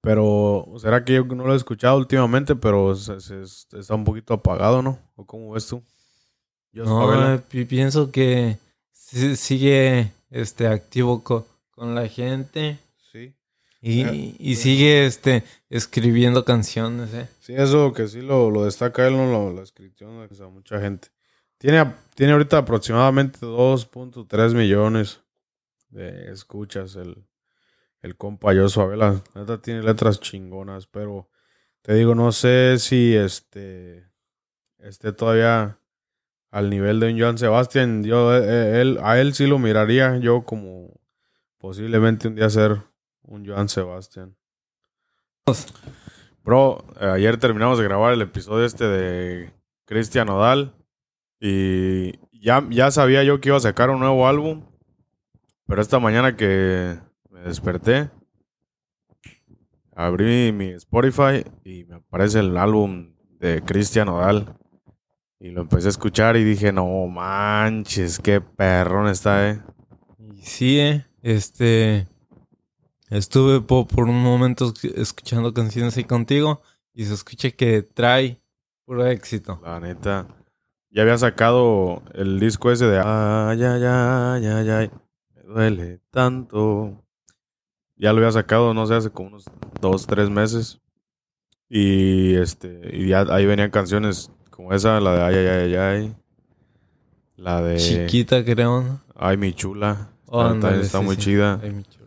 [0.00, 3.42] Pero será que yo no lo he escuchado últimamente, pero se- se-
[3.78, 4.98] está un poquito apagado, ¿no?
[5.16, 5.82] ¿O cómo ves tú?
[6.72, 8.58] No, eh, pienso que
[8.92, 12.78] sigue este activo co- con la gente
[13.12, 13.34] Sí.
[13.80, 17.28] y, Eh, y sigue este escribiendo canciones, eh.
[17.40, 21.08] Sí, eso que sí lo, lo destaca él, no lo, la inscripción a mucha gente.
[21.58, 25.20] Tiene, tiene ahorita aproximadamente 2.3 millones
[25.88, 27.26] de escuchas el,
[28.00, 29.20] el compa Joshua Vela.
[29.34, 31.28] La neta tiene letras chingonas, pero
[31.82, 34.06] te digo, no sé si este
[34.78, 35.79] esté todavía
[36.50, 38.02] al nivel de un Joan Sebastián.
[38.04, 41.00] Yo, eh, él, a él sí lo miraría yo como
[41.58, 42.82] posiblemente un día ser
[43.22, 44.36] un Joan Sebastián.
[46.42, 49.52] Bro, eh, ayer terminamos de grabar el episodio este de
[49.84, 50.74] Cristian Odal
[51.38, 54.66] y ya, ya sabía yo que iba a sacar un nuevo álbum,
[55.66, 56.98] pero esta mañana que
[57.30, 58.10] me desperté,
[59.94, 64.59] abrí mi Spotify y me aparece el álbum de Cristian Odal
[65.40, 69.60] y lo empecé a escuchar y dije, no manches, qué perrón está, eh.
[70.18, 72.06] Y sí, eh, este
[73.08, 76.60] estuve po- por un momento esc- escuchando canciones ahí contigo
[76.92, 78.40] y se escucha que trae
[78.84, 79.60] puro éxito.
[79.64, 80.26] La neta.
[80.90, 84.90] Ya había sacado el disco ese de Ay, ay, ay, ay, ay.
[85.34, 87.02] Me duele tanto.
[87.96, 89.44] Ya lo había sacado, no sé, hace como unos
[89.80, 90.80] dos, tres meses.
[91.68, 94.30] Y este, y ya ahí venían canciones
[94.60, 96.16] como esa, la de Ay, ay, ay, ay.
[97.36, 99.00] La de Chiquita, creo.
[99.16, 100.08] Ay, mi chula.
[100.26, 101.22] Oh, Está- ándale, está sí, muy sí.
[101.22, 101.58] chida.
[101.62, 102.06] Ay, mi chulo.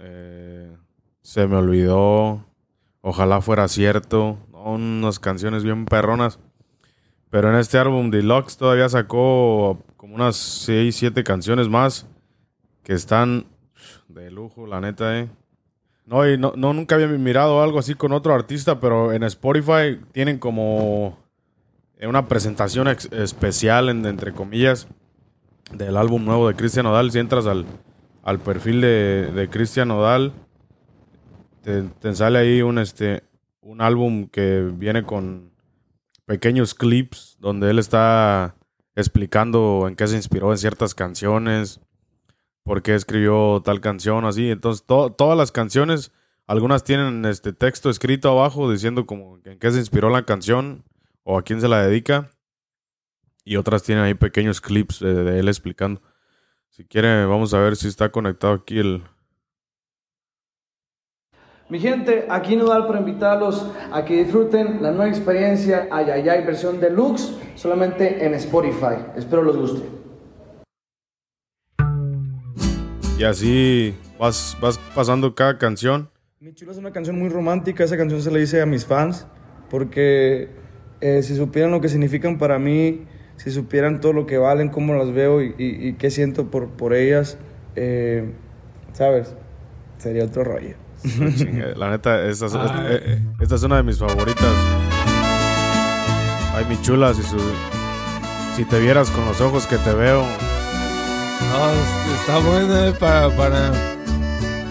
[0.00, 0.76] Eh,
[1.22, 2.44] se me olvidó.
[3.00, 4.36] Ojalá fuera cierto.
[4.52, 6.38] Unas canciones bien perronas.
[7.30, 12.06] Pero en este álbum Deluxe todavía sacó como unas 6, 7 canciones más.
[12.82, 13.46] Que están
[14.08, 15.30] de lujo, la neta, eh.
[16.04, 19.98] No, y no, no, nunca había mirado algo así con otro artista, pero en Spotify
[20.12, 21.16] tienen como
[22.08, 24.88] una presentación especial, en- entre comillas,
[25.72, 27.10] del álbum nuevo de Cristian Odal.
[27.10, 27.64] Si entras al,
[28.22, 30.32] al perfil de, de Cristian Odal,
[31.62, 33.22] te, sale ahí un, este,
[33.60, 35.52] un álbum que viene con
[36.26, 38.56] pequeños clips donde él está
[38.96, 41.80] explicando en qué se inspiró en ciertas canciones,
[42.64, 44.50] por qué escribió tal canción, así.
[44.50, 46.12] Entonces, to- todas las canciones,
[46.46, 50.84] algunas tienen este texto escrito abajo diciendo como en qué se inspiró la canción
[51.24, 52.30] o a quién se la dedica.
[53.44, 56.00] Y otras tienen ahí pequeños clips de, de él explicando.
[56.68, 59.02] Si quiere, vamos a ver si está conectado aquí el...
[61.68, 67.34] Mi gente, aquí Nodal para invitarlos a que disfruten la nueva experiencia Ayayay versión deluxe
[67.54, 68.96] solamente en Spotify.
[69.16, 69.88] Espero los guste.
[73.18, 76.10] Y así vas, vas pasando cada canción.
[76.40, 79.26] Mi chulo es una canción muy romántica, esa canción se la hice a mis fans
[79.70, 80.50] porque
[81.02, 83.02] eh, si supieran lo que significan para mí,
[83.36, 86.68] si supieran todo lo que valen, cómo las veo y, y- y qué siento por,
[86.68, 87.36] por ellas,
[87.76, 88.30] eh,
[88.94, 89.34] ¿sabes?
[89.98, 90.76] Sería otro rollo.
[91.76, 94.54] La neta, esta es, eh, esta es una de mis favoritas.
[96.54, 97.38] Ay, mi chula, si, su-
[98.56, 100.22] si te vieras con los ojos que te veo.
[100.22, 103.72] No, es- está buena eh, para, para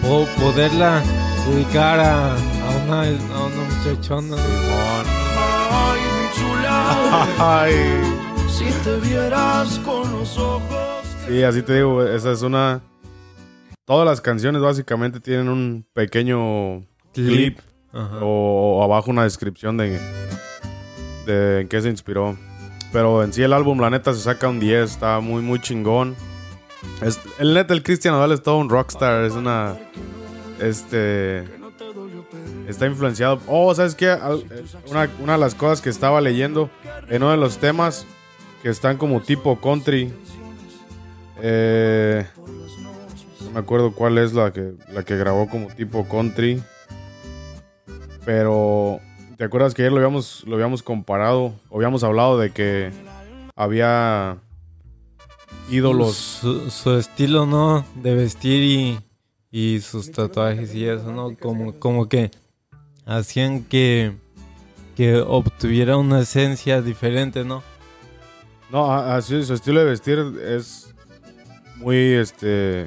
[0.00, 1.02] po- poderla
[1.50, 2.36] dedicar a, a
[2.84, 4.36] una, a una muchachona.
[4.36, 5.21] Simón.
[7.38, 7.74] Ay,
[8.48, 11.04] si te vieras con los ojos.
[11.28, 12.80] Sí, así te digo, esa es una...
[13.84, 17.58] Todas las canciones básicamente tienen un pequeño clip
[17.92, 18.18] Ajá.
[18.22, 19.98] o, o abajo una descripción de,
[21.26, 22.36] de en qué se inspiró.
[22.92, 26.14] Pero en sí el álbum, la neta, se saca un 10, está muy, muy chingón.
[27.00, 29.76] Es- el neta, el Cristian Nodal es todo un rockstar, es una...
[30.60, 31.44] Este...
[32.72, 33.38] Está influenciado.
[33.46, 34.12] Oh, ¿sabes qué?
[34.12, 36.70] Eh, Una, una de las cosas que estaba leyendo
[37.08, 38.06] en uno de los temas
[38.62, 40.10] que están como tipo country.
[41.42, 42.26] Eh,
[43.44, 46.62] no me acuerdo cuál es la que, la que grabó como tipo country.
[48.24, 49.00] Pero,
[49.36, 51.52] ¿te acuerdas que ayer lo habíamos, lo habíamos comparado?
[51.68, 52.90] O habíamos hablado de que
[53.54, 54.38] había
[55.70, 56.16] ídolos.
[56.16, 57.84] Su, su estilo, ¿no?
[57.96, 59.00] De vestir y,
[59.50, 61.36] y sus tatuajes y eso, ¿no?
[61.36, 62.30] Como, como que
[63.12, 64.12] hacían que,
[64.96, 67.62] que obtuviera una esencia diferente, ¿no?
[68.70, 70.94] No, así su estilo de vestir es
[71.76, 72.86] muy este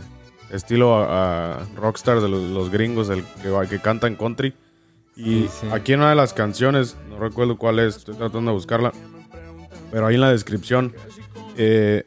[0.51, 4.53] estilo a, a rockstar de los, los gringos el que, va- que cantan country.
[5.15, 5.67] Y Sí, sí.
[5.71, 8.91] aquí en una de las canciones, no recuerdo cuál es, estoy tratando de buscarla,
[9.91, 10.93] pero ahí en la descripción
[11.55, 12.03] eh,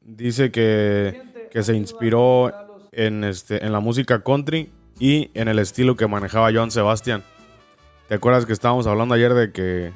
[0.00, 2.52] dice que, que se inspiró
[2.92, 7.22] en, este, en la música country y en el estilo que manejaba Joan Sebastian.
[8.08, 9.92] ¿Te acuerdas que estábamos hablando ayer de que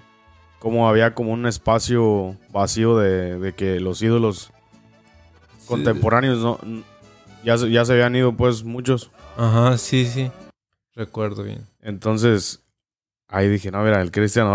[0.58, 4.50] como había como un espacio vacío de, de que los ídolos
[5.66, 6.58] contemporáneos no
[7.44, 9.10] ya, se- ya se habían ido pues muchos.
[9.36, 10.30] Ajá, sí, sí.
[10.94, 11.66] Recuerdo bien.
[11.80, 12.60] Entonces
[13.28, 14.48] ahí dije, no, mira, el Cristian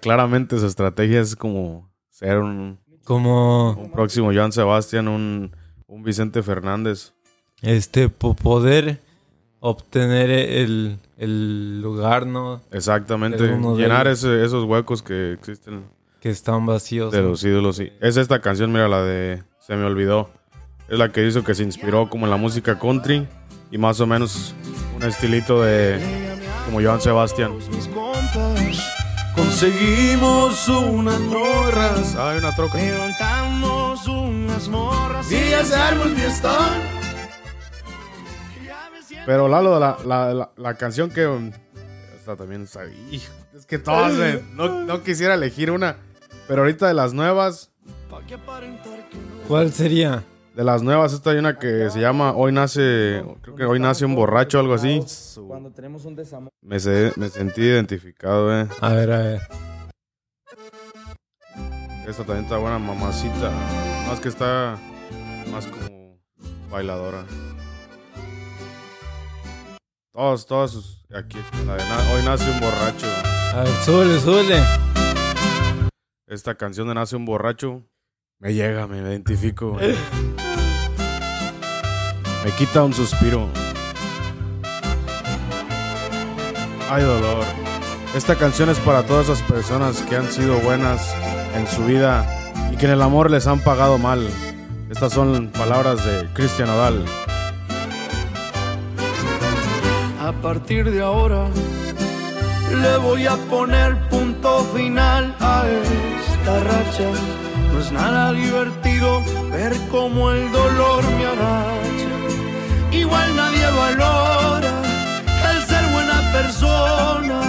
[0.00, 5.50] claramente su estrategia es como ser un, Como un próximo Joan Sebastián, un,
[5.86, 7.12] un Vicente Fernández.
[7.62, 9.00] este po- poder
[9.60, 12.60] obtener el, el lugar, ¿no?
[12.72, 13.38] Exactamente,
[13.76, 15.84] llenar ese- esos huecos que existen
[16.20, 17.12] Que están vacíos.
[17.12, 17.28] de ¿no?
[17.30, 17.76] los ídolos.
[17.76, 17.92] sí.
[18.00, 20.30] Es esta canción, mira, la de Se me olvidó.
[20.88, 23.26] Es la que hizo que se inspiró como en la música country
[23.72, 24.54] y más o menos
[24.94, 25.98] un estilito de
[26.64, 27.52] como Joan Sebastián.
[29.34, 32.14] Conseguimos unas morras.
[32.16, 32.78] Hay una troca.
[32.78, 37.05] Levantamos unas morras y ya se armó el fiestón.
[39.26, 41.26] Pero Lalo, la, la, la, la canción que.
[41.26, 41.50] um,
[42.16, 42.86] Esta también está.
[43.10, 44.12] hijo, Es que todas.
[44.14, 45.96] me- no, no quisiera elegir una.
[46.48, 47.70] Pero ahorita de las nuevas.
[49.48, 50.22] ¿Cuál sería?
[50.54, 53.22] De las nuevas, esta hay una que se llama Hoy nace.
[53.42, 55.02] Creo que hoy nace un borracho o algo así.
[55.46, 56.50] Cuando tenemos un desamor.
[56.62, 58.66] Me, se- me sentí identificado, eh.
[58.80, 59.40] A ver, a ver.
[62.08, 63.50] Esta también está buena, mamacita.
[64.08, 64.78] Más que está
[65.52, 66.16] más como
[66.70, 67.24] bailadora.
[70.16, 71.04] Todos, todos sus.
[71.14, 71.36] Aquí,
[71.66, 73.06] la de na- Hoy nace un borracho.
[73.54, 74.62] A ver, súbele, súbele.
[76.26, 77.82] Esta canción de Nace un borracho
[78.40, 79.74] me llega, me identifico.
[82.44, 83.46] me quita un suspiro.
[86.90, 87.44] Ay, dolor.
[88.14, 91.14] Esta canción es para todas esas personas que han sido buenas
[91.54, 92.24] en su vida
[92.72, 94.26] y que en el amor les han pagado mal.
[94.88, 97.04] Estas son palabras de Cristian Odal.
[100.26, 101.46] A partir de ahora
[102.82, 107.08] le voy a poner punto final a esta racha.
[107.72, 109.22] No es nada divertido
[109.52, 112.12] ver cómo el dolor me aracha.
[112.90, 114.72] Igual nadie valora
[115.52, 117.40] el ser buena persona.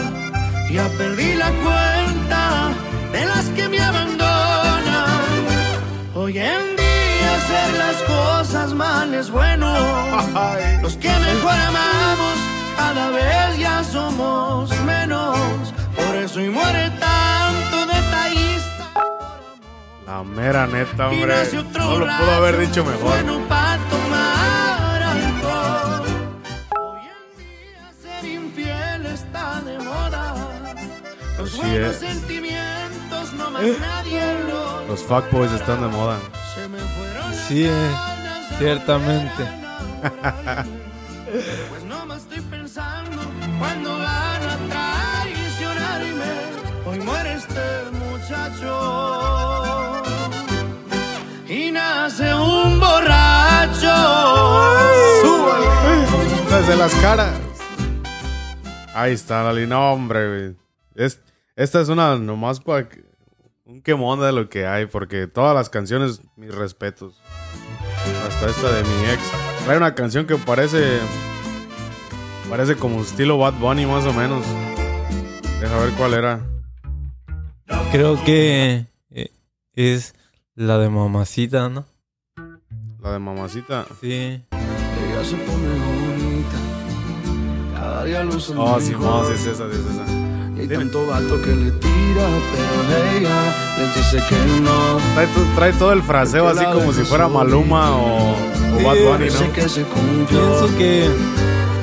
[0.71, 2.69] Ya perdí la cuenta
[3.11, 5.23] de las que me abandonan.
[6.13, 9.73] Hoy en día hacer las cosas mal es bueno.
[10.83, 11.96] Los que mejor ya
[13.97, 15.73] somos menos.
[15.95, 18.85] Por eso y muere tanto detallista.
[20.05, 21.35] La mera neta, Y hombre.
[21.35, 23.09] nace otro No lo pudo haber dicho mejor.
[23.15, 26.05] Bueno para tomar alcohol.
[26.79, 30.23] Hoy en día ser infiel está de moda.
[31.39, 31.97] Los Así buenos es.
[31.99, 34.87] sentimientos no más nadie los.
[34.89, 36.17] Los fuckboys están de moda.
[36.55, 37.91] Se me fueron Sí, eh,
[38.59, 39.43] ciertamente.
[41.69, 43.16] Pues no me estoy pensando
[43.59, 46.13] cuando van a traicionar y
[47.27, 48.73] este muchacho
[51.47, 53.95] y nace un borracho.
[56.49, 57.33] Desde las caras.
[58.93, 59.67] Ahí está, Lali.
[59.67, 60.55] No, hombre.
[60.95, 61.19] Es-
[61.55, 62.87] esta es una nomás para
[63.65, 67.21] un quemón de lo que hay, porque todas las canciones, mis respetos.
[68.27, 69.21] Hasta esta de mi ex.
[69.65, 70.99] Trae una canción que parece.
[72.49, 74.43] Parece como estilo Bad Bunny, más o menos.
[75.59, 76.39] Deja ver cuál era.
[77.91, 79.31] Creo que eh,
[79.73, 80.13] es
[80.55, 81.85] la de mamacita, ¿no?
[83.01, 83.85] La de Mamacita.
[84.01, 84.07] Sí.
[84.51, 86.57] Ella se pone bonita,
[87.75, 90.03] cada día luce Oh, sí, no, sí es esa, sí es esa.
[90.55, 94.97] Y hay Tiene- tanto vato que le tira, pero ella le dice que no.
[95.13, 99.29] Trae, to- trae todo el fraseo así como si fuera Maluma o, o Bad Bunny,
[99.29, 99.53] ¿no?
[99.53, 101.09] que se confió, Pienso que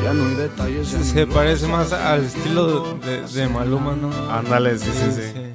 [0.04, 0.90] ya no hay detalles.
[0.92, 4.10] ya se parece más al estilo de, de Maluma, ¿no?
[4.30, 5.54] Ándale, sí, sí, sí.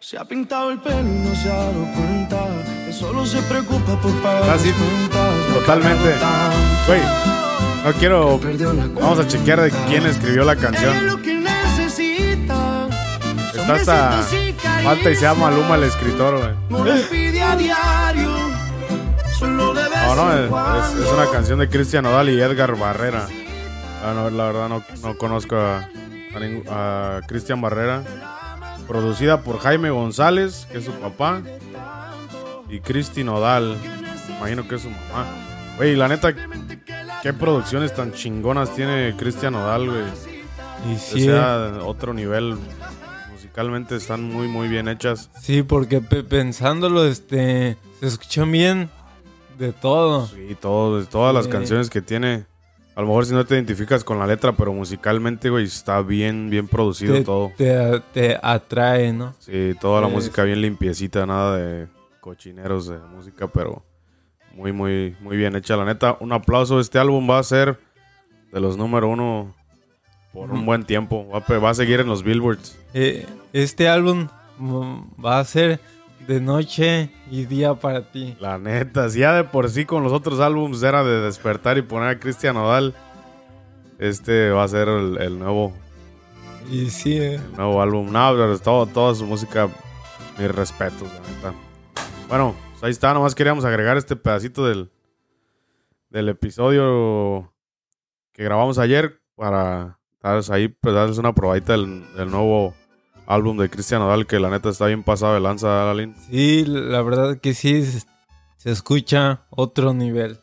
[0.00, 2.46] Se ha pintado el pelo y no se ha dado cuenta.
[2.86, 5.36] Que solo se preocupa por pagar Ah, sí, las cuentas.
[5.36, 6.14] Le ha totalmente.
[6.86, 7.00] Güey,
[7.84, 8.40] no quiero.
[9.00, 10.94] Vamos a chequear de quién escribió la canción.
[13.54, 14.22] Está hasta.
[14.84, 15.50] Falta y se llama.
[15.50, 16.54] Maluma el escritor, güey.
[16.70, 18.30] No le pide a diario.
[19.36, 23.26] Solo de vez No, es, es una canción de Cristian Odal y Edgar Barrera.
[24.04, 28.02] Ah, no, la verdad no, no conozco a, a ningú- a Cristian Barrera.
[28.86, 31.42] Producida por Jaime González, que es su papá.
[32.70, 33.76] Y Cristi Nodal,
[34.38, 35.26] imagino que es su mamá.
[35.76, 36.34] Güey, la neta,
[37.22, 40.02] qué producciones tan chingonas tiene Cristian Nodal, güey.
[40.90, 42.56] Y O sí, sea, otro nivel.
[43.32, 45.30] Musicalmente están muy, muy bien hechas.
[45.40, 48.90] sí, porque pe- pensándolo, este, se escuchan bien
[49.58, 50.26] de todo.
[50.28, 51.50] Sí, todo, todas las Sí.
[51.50, 52.46] canciones que tiene.
[52.98, 56.50] A lo mejor si no te identificas con la letra, pero musicalmente, güey, está bien,
[56.50, 57.52] bien producido Te, todo.
[57.56, 59.34] te, te atrae, ¿no?
[59.38, 61.86] Sí, toda la música bien limpiecita, nada de
[62.20, 63.84] cochineros de música, pero
[64.52, 65.76] muy, muy, muy bien hecha.
[65.76, 66.80] La neta, un aplauso.
[66.80, 67.78] Este álbum va a ser
[68.50, 69.54] de los número uno
[70.32, 71.28] por un buen tiempo.
[71.28, 72.76] Va a, pe- va a seguir en los billboards.
[72.94, 74.26] Eh, este álbum
[74.58, 75.78] mm, va a ser
[76.28, 78.36] de noche y día para ti.
[78.38, 81.82] La neta, si ya de por sí con los otros álbums era de despertar y
[81.82, 82.94] poner a Cristian Nodal,
[83.98, 85.72] este va a ser el, el nuevo,
[86.70, 88.12] Y sí, eh, el nuevo álbum.
[88.12, 89.70] No, pero todo, toda su música,
[90.38, 91.54] mis respetos, la neta.
[92.28, 94.90] Bueno, pues ahí está, nomás queríamos agregar este pedacito del,
[96.10, 97.54] del episodio
[98.32, 102.74] que grabamos ayer para darles ahí, pues darles una probadita del, del nuevo
[103.28, 106.14] álbum de Cristian Nodal, que la neta está bien pasado de lanza, Alalín.
[106.30, 110.38] sí, la verdad que sí, se, escucha otro nivel.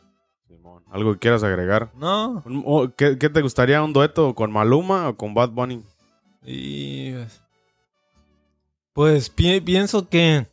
[0.48, 1.92] Simón, ¿Algo que quieras agregar?
[1.96, 3.82] No, Un- o- ¿Qué, qué te gustaría?
[3.82, 5.84] ¿Un dueto con Maluma o con Bad Bunny?
[6.48, 7.14] y
[8.94, 10.46] pues pi- pienso que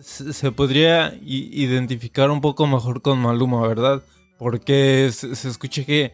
[0.00, 4.02] se, podría identificar un poco mejor con Maluma, ¿verdad?
[4.38, 6.12] Porque se, se escucha que,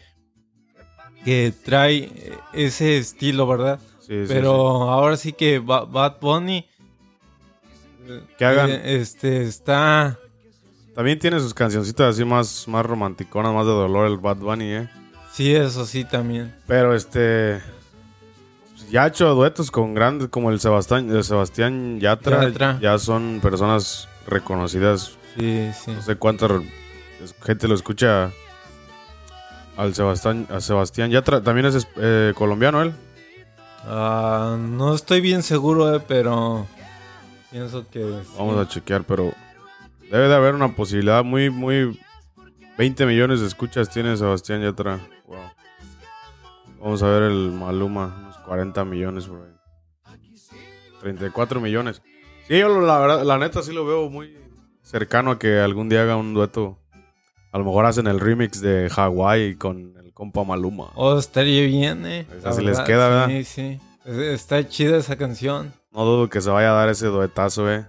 [1.24, 2.10] que trae
[2.54, 3.78] ese estilo, ¿verdad?
[4.10, 6.66] Sí, sí, Pero ahora sí que Ba- Bad Bunny
[8.36, 10.18] Que hagan- eh, este está.
[10.96, 14.88] También tiene sus cancioncitas así más, más romanticonas, más de dolor el Bad Bunny, ¿eh?
[15.32, 16.52] sí eso sí también.
[16.66, 17.60] Pero este...
[18.90, 22.48] Ya ha hecho duetos con grandes como el Sebastián, el Sebastián Yatra.
[22.48, 22.78] Yatra.
[22.80, 25.16] Ya son personas reconocidas.
[25.38, 25.92] Sí, sí.
[25.92, 26.48] No sé cuánta
[27.44, 28.32] gente lo escucha
[29.76, 31.40] al Sebastián, a Sebastián Yatra.
[31.40, 32.92] También es eh, colombiano él.
[33.86, 36.66] Ah, no estoy bien seguro, eh, pero
[37.50, 38.22] pienso que.
[38.36, 39.32] Vamos a chequear, pero
[40.10, 41.98] debe de haber una posibilidad muy, muy...
[42.78, 45.00] 20 millones de escuchas tiene Sebastián Yatra.
[45.26, 45.38] Wow.
[46.80, 50.16] Vamos a ver el Maluma, unos 40 millones por ahí.
[51.00, 52.02] 34 millones.
[52.48, 54.36] Sí, yo la la neta sí lo veo muy
[54.82, 56.79] cercano a que algún día haga un dueto.
[57.52, 60.88] A lo mejor hacen el remix de Hawái con el compa Maluma.
[60.94, 62.26] Oh, estaría bien, eh.
[62.62, 63.26] Les queda, ¿verdad?
[63.28, 63.80] Sí, sí.
[64.04, 65.72] Es- Está chida esa canción.
[65.92, 67.86] No dudo que se vaya a dar ese duetazo, eh.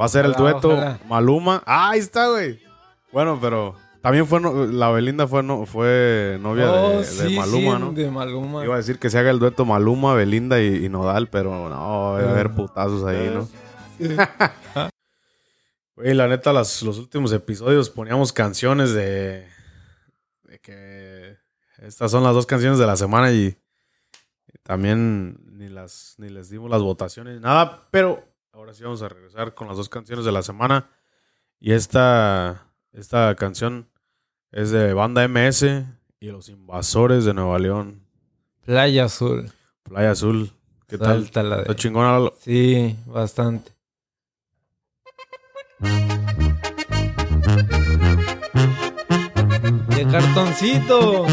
[0.00, 0.98] Va a ser el dueto ojalá.
[1.08, 1.62] Maluma.
[1.66, 2.58] Ah, ahí está, güey.
[3.12, 7.36] Bueno, pero también fue no- la Belinda fue no, fue novia de- oh, de, sí,
[7.36, 7.92] Maluma, sí, ¿no?
[7.92, 8.64] De Maluma.
[8.64, 12.12] Iba a decir que se haga el dueto Maluma, Belinda y, y Nodal, pero no,
[12.12, 12.54] va a haber Ah.
[12.56, 13.48] putazos ahí, ¿no?
[13.98, 14.14] Sí.
[15.96, 19.46] Güey, la neta, las- los últimos episodios poníamos canciones de,
[20.44, 21.36] de que
[21.78, 26.50] estas son las dos canciones de la semana y, y también ni las ni les
[26.50, 28.22] dimos las votaciones, nada, pero
[28.52, 30.90] ahora sí vamos a regresar con las dos canciones de la semana
[31.58, 33.88] y esta esta canción
[34.52, 35.64] es de Banda MS
[36.20, 38.02] y Los Invasores de Nueva León,
[38.64, 39.50] Playa Azul.
[39.82, 40.50] Playa Azul.
[40.88, 41.22] ¿Qué tal?
[41.24, 43.72] Salta la de- Está chingona Sí, bastante.
[49.88, 51.26] De cartoncito.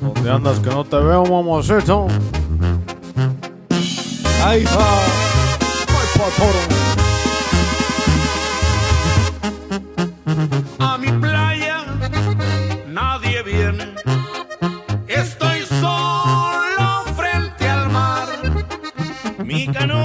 [0.00, 2.08] ¿Dónde andas que no te veo, mamacito?
[4.44, 5.24] Ay, ja.
[10.78, 11.84] A mi playa
[12.88, 13.94] nadie viene.
[15.06, 18.28] Estoy solo frente al mar.
[19.44, 20.03] Mi canoa,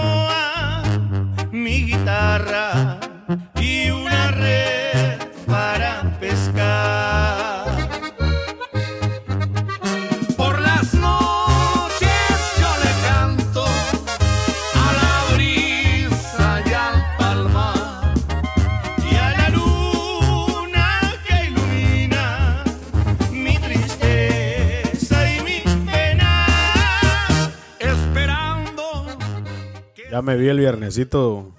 [30.12, 31.54] Ya me vi el viernesito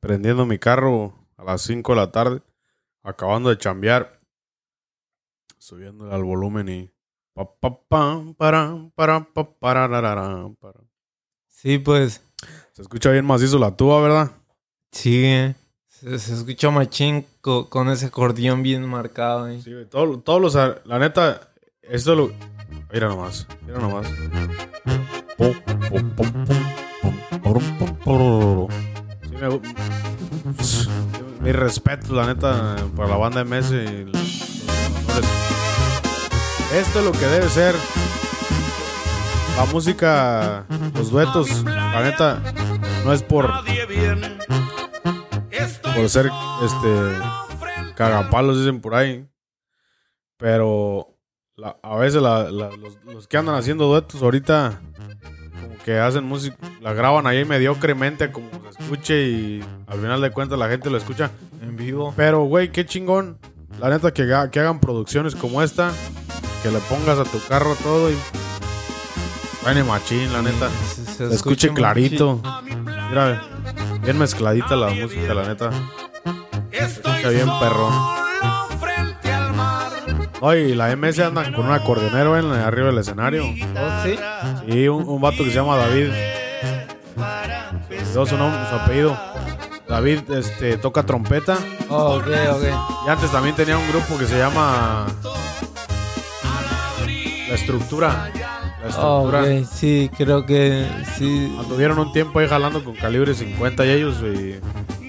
[0.00, 2.42] prendiendo mi carro a las 5 de la tarde,
[3.02, 4.20] acabando de chambear,
[5.58, 6.90] subiéndole al volumen y...
[11.48, 12.20] Sí, pues.
[12.72, 14.32] Se escucha bien macizo la tuba, ¿verdad?
[14.90, 15.54] Sigue.
[15.88, 19.48] Se, se escucha machín co- con ese acordeón bien marcado.
[19.48, 19.60] eh.
[19.62, 20.54] Sí, güey, todo- todos los...
[20.86, 22.32] La neta, esto lo...
[22.92, 24.06] Mira nomás, mira nomás.
[25.38, 25.54] Pum,
[25.88, 26.44] pum, pum,
[31.40, 34.12] Mi respeto, la neta, para la banda MS y.
[36.74, 37.74] Esto es lo que debe ser
[39.56, 40.64] la música,
[40.94, 41.64] los duetos.
[41.64, 42.40] La neta,
[43.04, 43.50] no es por,
[45.94, 46.30] por ser
[46.64, 49.26] este cagapalos, dicen por ahí.
[50.38, 51.08] Pero
[51.56, 54.80] la- a veces la- los que andan haciendo duetos ahorita,
[55.62, 60.30] como que hacen música, la graban ahí mediocremente, como se escuche y al final de
[60.30, 61.30] cuentas la gente lo escucha.
[61.62, 62.12] En vivo.
[62.16, 63.38] Pero, güey, qué chingón.
[63.80, 65.92] La neta, que, haga- que hagan producciones como esta,
[66.62, 68.16] que le pongas a tu carro todo y.
[69.62, 70.68] Suene machín, la neta.
[70.94, 72.40] Se, se Se escuche clarito.
[73.08, 73.42] Mira,
[74.02, 75.70] bien mezcladita la música, la neta.
[76.72, 77.92] Escucha bien perrón.
[80.42, 83.44] No, y la MS andan con un acordeonero en arriba del escenario.
[83.46, 84.16] Oh, sí.
[84.68, 86.10] Sí, un, un vato que se llama David.
[87.90, 89.16] Olvidó su nombre, su apellido.
[89.88, 91.56] David este, toca trompeta.
[91.88, 92.62] Oh, ok, ok.
[93.06, 95.06] Y antes también tenía un grupo que se llama
[97.48, 98.30] La Estructura.
[98.34, 99.42] La Oh, Estructura.
[99.60, 99.66] ok.
[99.72, 100.86] Sí, creo que
[101.18, 101.56] sí.
[101.60, 104.58] Anduvieron un tiempo ahí jalando con calibre 50 y ellos y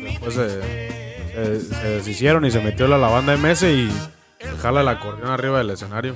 [0.03, 3.89] después se, se- se deshicieron y se metió la, la banda MS y
[4.43, 6.15] se jala el acordeón arriba del escenario.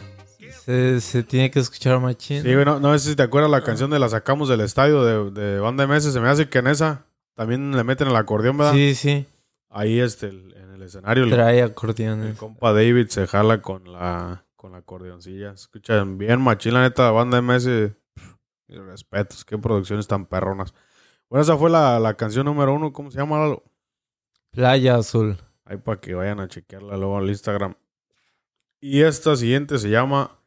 [0.66, 2.44] Se, se tiene que escuchar machín.
[2.44, 5.04] Sí, güey, no, no sé si te acuerdas la canción de La Sacamos del Estadio
[5.04, 7.06] de, de banda MS, se me hace que en esa
[7.36, 8.74] también le meten el acordeón, ¿verdad?
[8.74, 9.26] sí, sí.
[9.70, 12.38] Ahí este, el- en el escenario el, Trae el acordeones.
[12.38, 15.52] compa David se jala con la, con la acordeoncilla.
[15.52, 17.68] Escuchan bien machín, la neta, banda MS.
[18.68, 20.74] Mis respetos, qué producciones tan perronas.
[21.30, 23.40] Bueno, esa fue la, la canción número uno, ¿cómo se llama?
[23.40, 23.64] Lalo?
[24.52, 25.38] Playa Azul.
[25.66, 27.76] Ahí para que vayan a chequearla luego al Instagram.
[28.82, 30.40] Y esta siguiente se llama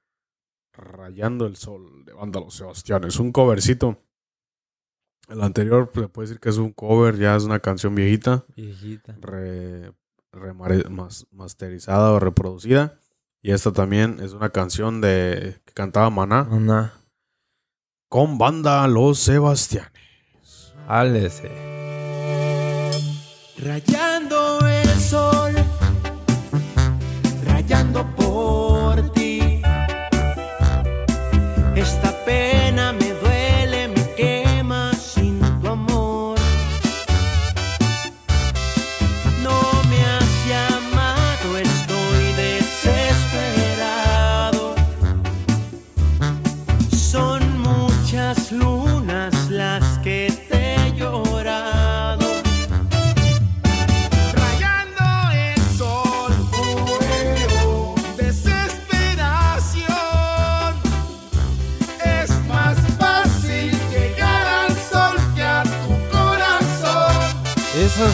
[0.73, 3.19] Rayando el Sol de Banda Los Sebastianes.
[3.19, 4.03] Un covercito.
[5.29, 8.45] El anterior pues, se puede decir que es un cover, ya es una canción viejita,
[8.57, 9.17] Viejita.
[9.21, 9.93] re-
[10.33, 12.99] remare- mas- masterizada o reproducida.
[13.43, 16.95] Y esta también es una canción de que cantaba Maná Ana.
[18.09, 20.75] con Banda Los Sebastianes.
[20.89, 21.49] Álese.
[23.59, 24.10] Rayando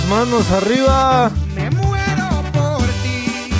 [0.08, 1.30] manos arriba.
[1.54, 3.50] Me muero por ti.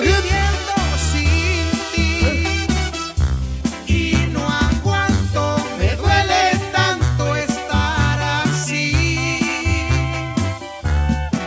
[0.00, 0.74] Viviendo
[1.10, 2.66] sin ti.
[3.86, 9.40] Y no aguanto, me duele tanto estar así.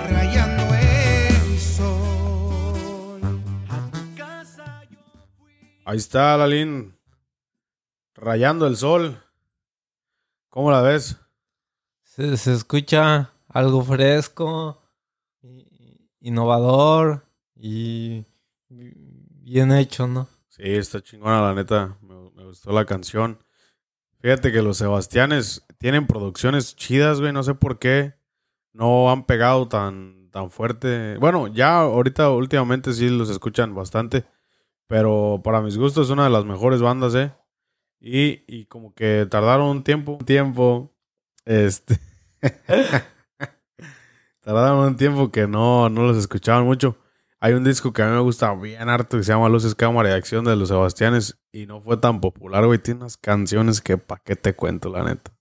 [0.09, 3.21] Rayando el sol.
[5.85, 6.97] Ahí está, Lalín.
[8.15, 9.23] Rayando el Sol.
[10.49, 11.17] ¿Cómo la ves?
[12.37, 14.79] Se, escucha algo fresco,
[16.19, 18.23] innovador y
[18.69, 20.27] bien hecho, ¿no?
[20.47, 21.97] Sí, está chingona, la neta.
[22.01, 23.39] Me, me gustó la canción.
[24.19, 27.33] Fíjate que los Sebastianes tienen producciones chidas, güey.
[27.33, 28.13] No sé por qué
[28.71, 31.17] no han pegado tan, tan fuerte.
[31.17, 34.25] Bueno, ya ahorita últimamente sí los escuchan bastante.
[34.85, 37.33] Pero para mis gustos es una de las mejores bandas, ¿eh?
[37.99, 40.93] Y, y como que tardaron un tiempo, un tiempo,
[41.45, 41.99] este...
[44.41, 46.97] tardaron un tiempo que no, no los escuchaban mucho.
[47.39, 50.09] Hay un disco que a mí me gusta bien harto que se llama Luces, Cámara
[50.09, 52.77] y Acción de los Sebastianes y no fue tan popular, güey.
[52.77, 55.31] Tiene unas canciones que pa' qué te cuento, la neta.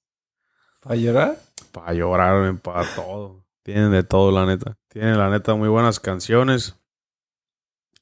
[0.81, 1.37] ¿Para llorar?
[1.73, 3.45] Para llorar, para todo.
[3.63, 4.79] Tienen de todo, la neta.
[4.89, 6.77] Tienen, la neta, muy buenas canciones.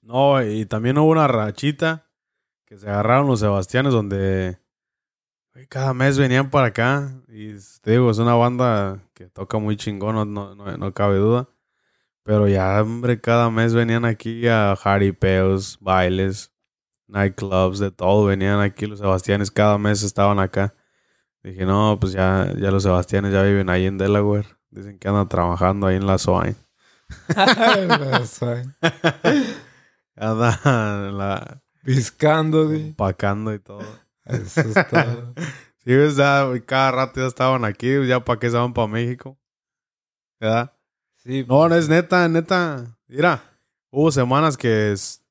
[0.01, 2.07] No, y también hubo una rachita
[2.65, 4.59] que se agarraron los Sebastianes donde
[5.67, 7.13] cada mes venían para acá.
[7.29, 11.19] Y te digo, es una banda que toca muy chingón, no, no, no, no cabe
[11.19, 11.49] duda.
[12.23, 16.53] Pero ya, hombre, cada mes venían aquí a jaripeos, bailes,
[17.07, 18.27] nightclubs, de todo.
[18.27, 20.75] Venían aquí los Sebastianes, cada mes estaban acá.
[21.43, 24.47] Dije, no, pues ya, ya los Sebastianes ya viven ahí en Delaware.
[24.71, 26.55] Dicen que andan trabajando ahí en la SOAI.
[30.17, 34.08] Andan en la, Piscando, empacando y todo.
[34.29, 35.35] Eso es todo.
[35.85, 39.39] Sí, pues, güey, cada rato ya estaban aquí, ya para qué se van para México.
[40.39, 40.75] ¿Verdad?
[41.17, 42.99] Sí, No, no es neta, neta.
[43.07, 43.43] Mira,
[43.91, 45.25] hubo semanas que es-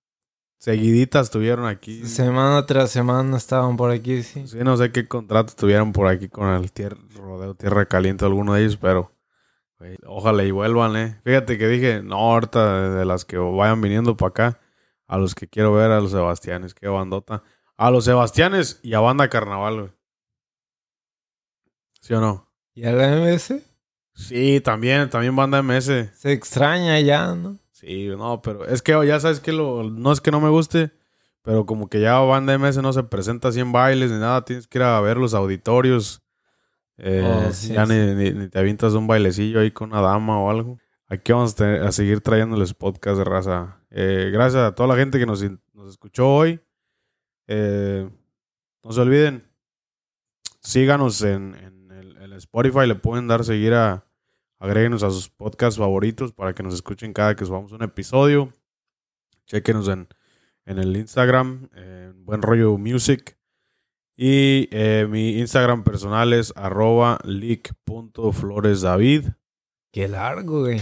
[0.59, 2.03] seguiditas estuvieron aquí.
[2.07, 4.47] semana tras semana estaban por aquí, sí.
[4.47, 8.53] Sí, no sé qué contrato tuvieron por aquí con el tier- rodeo Tierra Caliente alguno
[8.55, 9.11] de ellos, pero
[10.07, 11.21] ojalá y vuelvan, eh.
[11.23, 14.59] Fíjate que dije, no, ahorita de las que vayan viniendo para acá,
[15.07, 17.43] a los que quiero ver, a los Sebastianes, qué bandota.
[17.78, 19.91] A los Sebastianes y a Banda Carnaval, güey.
[22.01, 22.47] ¿Sí o no?
[22.73, 23.61] ¿Y a la MS?
[24.13, 26.09] Sí, también, también Banda MS.
[26.15, 27.57] Se extraña ya, ¿no?
[27.71, 30.91] Sí, no, pero es que ya sabes que lo, no es que no me guste,
[31.43, 34.67] pero como que ya banda MS no se presenta así en bailes ni nada, tienes
[34.67, 36.23] que ir a ver los auditorios.
[36.97, 37.93] Eh, Oh, sí, ya sí.
[37.93, 40.80] Ni, ni- ni te avientas un bailecillo ahí con una dama o algo.
[41.07, 43.80] Aquí vamos a, tener- a seguir trayéndoles podcast de raza.
[43.91, 46.59] Eh, gracias a toda la gente que nos, nos escuchó hoy.
[47.47, 48.09] Eh,
[48.83, 49.47] no se olviden,
[50.61, 54.05] síganos en, en el, Spotify, le pueden dar seguir a,
[54.59, 58.53] agréguenos a sus podcasts favoritos para que nos escuchen cada que subamos un episodio.
[59.47, 60.07] Chequenos en,
[60.65, 63.39] en el Instagram, en Buen Rollo Music.
[64.15, 69.29] Y eh, mi Instagram personal es arroba leak.floresdavid.
[69.91, 70.81] Qué largo, güey.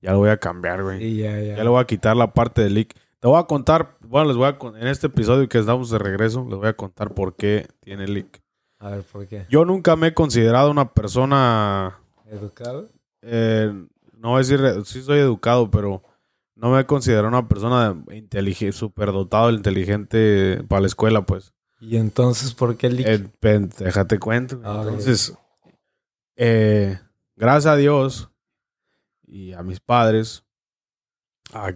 [0.00, 0.98] Ya lo voy a cambiar, güey.
[0.98, 1.56] Sí, ya, ya.
[1.56, 2.94] Ya le voy a quitar la parte de leak.
[3.20, 6.46] Te voy a contar, bueno, les voy a en este episodio que estamos de regreso,
[6.48, 8.40] les voy a contar por qué tiene leak.
[8.78, 9.46] A ver, ¿por qué?
[9.50, 12.88] Yo nunca me he considerado una persona ¿Educado?
[13.20, 13.70] eh,
[14.14, 16.02] no voy a decir, sí soy educado, pero
[16.54, 21.52] no me considero una persona inteligente, superdotado, inteligente para la escuela, pues.
[21.78, 24.60] ¿Y entonces por qué el Eh, pen- déjate cuento.
[24.64, 24.80] Ah.
[24.82, 25.34] Entonces,
[26.36, 26.98] eh,
[27.36, 28.30] gracias a Dios
[29.26, 30.42] y a mis padres,
[31.52, 31.74] a-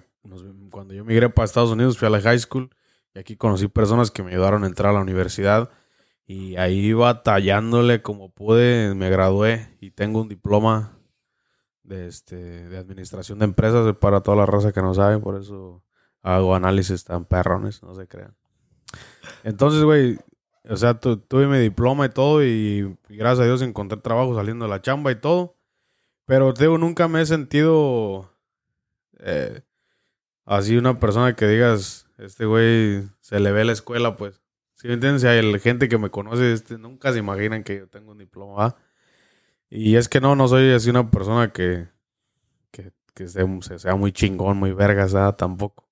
[0.70, 2.70] cuando yo migré para Estados Unidos, fui a la high school
[3.14, 5.70] y aquí conocí personas que me ayudaron a entrar a la universidad
[6.26, 10.98] y ahí batallándole como pude, me gradué y tengo un diploma
[11.82, 15.82] de, este, de administración de empresas para toda la raza que no sabe, por eso
[16.22, 18.34] hago análisis tan perrones, no se crean.
[19.42, 20.18] Entonces, güey,
[20.68, 24.34] o sea, tu- tuve mi diploma y todo y, y gracias a Dios encontré trabajo
[24.34, 25.56] saliendo de la chamba y todo.
[26.24, 28.30] Pero te digo, nunca me he sentido
[29.18, 29.60] eh,
[30.44, 34.40] así una persona que digas, este güey se le ve la escuela, pues.
[34.74, 37.88] Si me entiendes, hay el- gente que me conoce, este, nunca se imaginan que yo
[37.88, 38.54] tengo un diploma.
[38.54, 38.76] ¿va?
[39.70, 41.88] Y es que no, no soy así una persona que,
[42.70, 45.36] que, que sea, se- sea muy chingón, muy vergas, ¿verdad?
[45.36, 45.88] tampoco.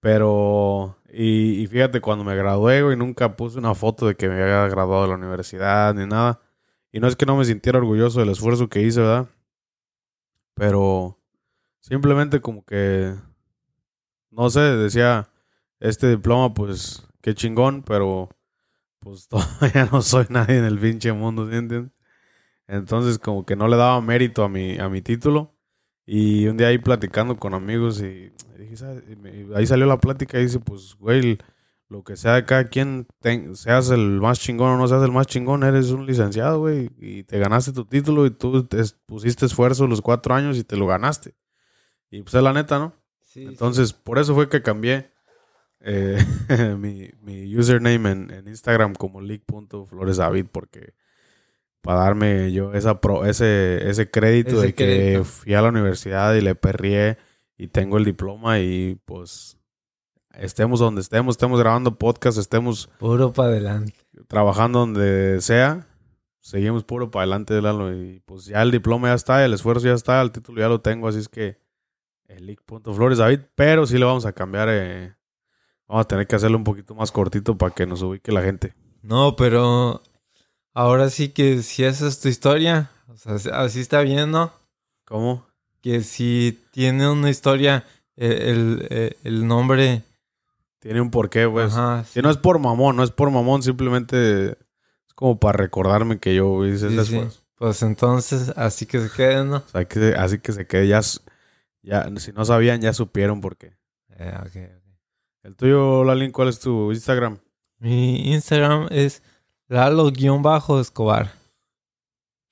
[0.00, 4.34] Pero, y, y fíjate, cuando me gradué, güey, nunca puse una foto de que me
[4.42, 6.40] había graduado de la universidad ni nada.
[6.92, 9.28] Y no es que no me sintiera orgulloso del esfuerzo que hice, ¿verdad?
[10.54, 11.18] Pero
[11.80, 13.14] simplemente como que,
[14.36, 15.28] no sé, decía,
[15.80, 18.28] este diploma, pues, qué chingón, pero
[19.00, 21.92] pues todavía no soy nadie en el pinche mundo, ¿sí entiendes?
[22.66, 25.54] Entonces como que no le daba mérito a mi, a mi título.
[26.06, 28.32] Y un día ahí platicando con amigos y.
[28.58, 31.38] Y ahí salió la plática y dice, pues, güey,
[31.88, 33.06] lo que sea de cada quien,
[33.54, 37.24] seas el más chingón o no seas el más chingón, eres un licenciado, güey, y
[37.24, 40.86] te ganaste tu título y tú te pusiste esfuerzo los cuatro años y te lo
[40.86, 41.34] ganaste.
[42.10, 42.94] Y pues es la neta, ¿no?
[43.34, 45.10] Sí, Entonces, por eso fue que cambié.
[45.80, 46.16] eh,
[46.78, 50.94] mi, mi username en, en Instagram como leak.floresdavid porque
[51.82, 55.24] para darme yo esa pro- ese, ese crédito Ese de que crédito.
[55.24, 57.18] fui a la universidad y le perrié
[57.58, 59.58] y tengo el diploma y pues
[60.34, 63.94] estemos donde estemos, estemos grabando podcast, estemos Puro para adelante.
[64.28, 65.86] trabajando donde sea,
[66.40, 67.92] seguimos puro para adelante, Lalo.
[67.94, 70.80] Y pues ya el diploma ya está, el esfuerzo ya está, el título ya lo
[70.80, 71.58] tengo, así es que
[72.28, 75.14] el leak.flores David, pero sí le vamos a cambiar, eh,
[75.86, 78.74] vamos a tener que hacerlo un poquito más cortito para que nos ubique la gente.
[79.02, 80.02] No, pero
[80.72, 84.52] ahora sí que si esa es tu historia, o sea, así está bien, ¿no?
[85.04, 85.46] ¿Cómo?
[85.82, 87.84] Que si tiene una historia,
[88.16, 90.02] eh, el, el- el nombre...
[90.78, 91.72] Tiene un porqué, pues.
[91.74, 96.34] ajá, no es por mamón, no es por mamón, simplemente es como para recordarme que
[96.34, 97.40] yo hice sí, esfuerzo.
[97.56, 99.56] Pues entonces, así que se quede, ¿no?
[99.58, 101.00] O sea, que, así que se quede, ya,
[101.84, 103.76] ya, si no sabían, ya supieron por qué.
[104.10, 104.80] Eh.
[105.42, 107.38] El tuyo, Lalín, ¿cuál es tu Instagram?
[107.78, 109.22] Mi Instagram es
[109.68, 111.32] Lalo-Escobar.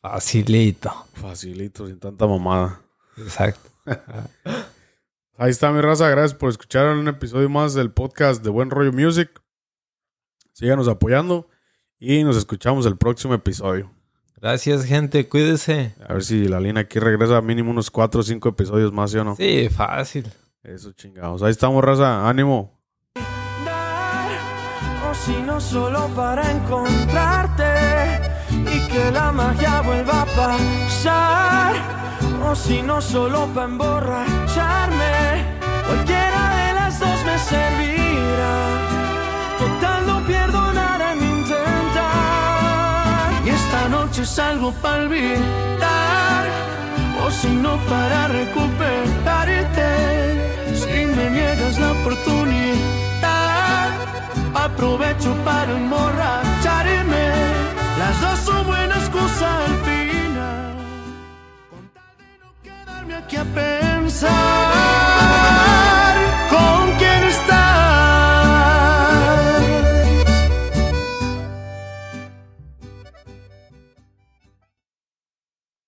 [0.00, 0.92] Facilito.
[1.14, 2.82] Facilito, sin tanta mamada.
[3.16, 3.70] Exacto.
[5.38, 8.92] Ahí está mi raza, gracias por escuchar un episodio más del podcast de Buen Rollo
[8.92, 9.42] Music.
[10.52, 11.48] Síganos apoyando
[11.98, 13.90] y nos escuchamos el próximo episodio.
[14.43, 15.28] Gracias, gente.
[15.28, 15.94] Cuídese.
[16.05, 19.19] A ver si la línea aquí regresa mínimo unos 4 o 5 episodios más, ¿sí
[19.19, 19.36] o no?
[19.36, 20.27] Sí, fácil.
[20.64, 21.44] Eso chingados.
[21.44, 22.28] Ahí estamos, raza.
[22.28, 22.77] Ánimo.
[23.64, 24.31] dar
[25.09, 27.62] o si no solo para encontrarte
[28.51, 31.74] y que la magia vuelva a pasar
[32.44, 35.44] o si no solo para emborracharme
[35.86, 38.56] cualquiera de las dos me servirá
[39.59, 40.61] total no pierdo
[43.93, 46.44] noche salgo para olvidar.
[47.24, 49.90] O si no para recuperarte.
[50.81, 52.52] Si me niegas la oportunidad
[54.55, 57.27] aprovecho para emborracharme.
[57.98, 60.74] Las dos son buenas cosas al final.
[61.70, 65.11] Con tal de no quedarme aquí a pensar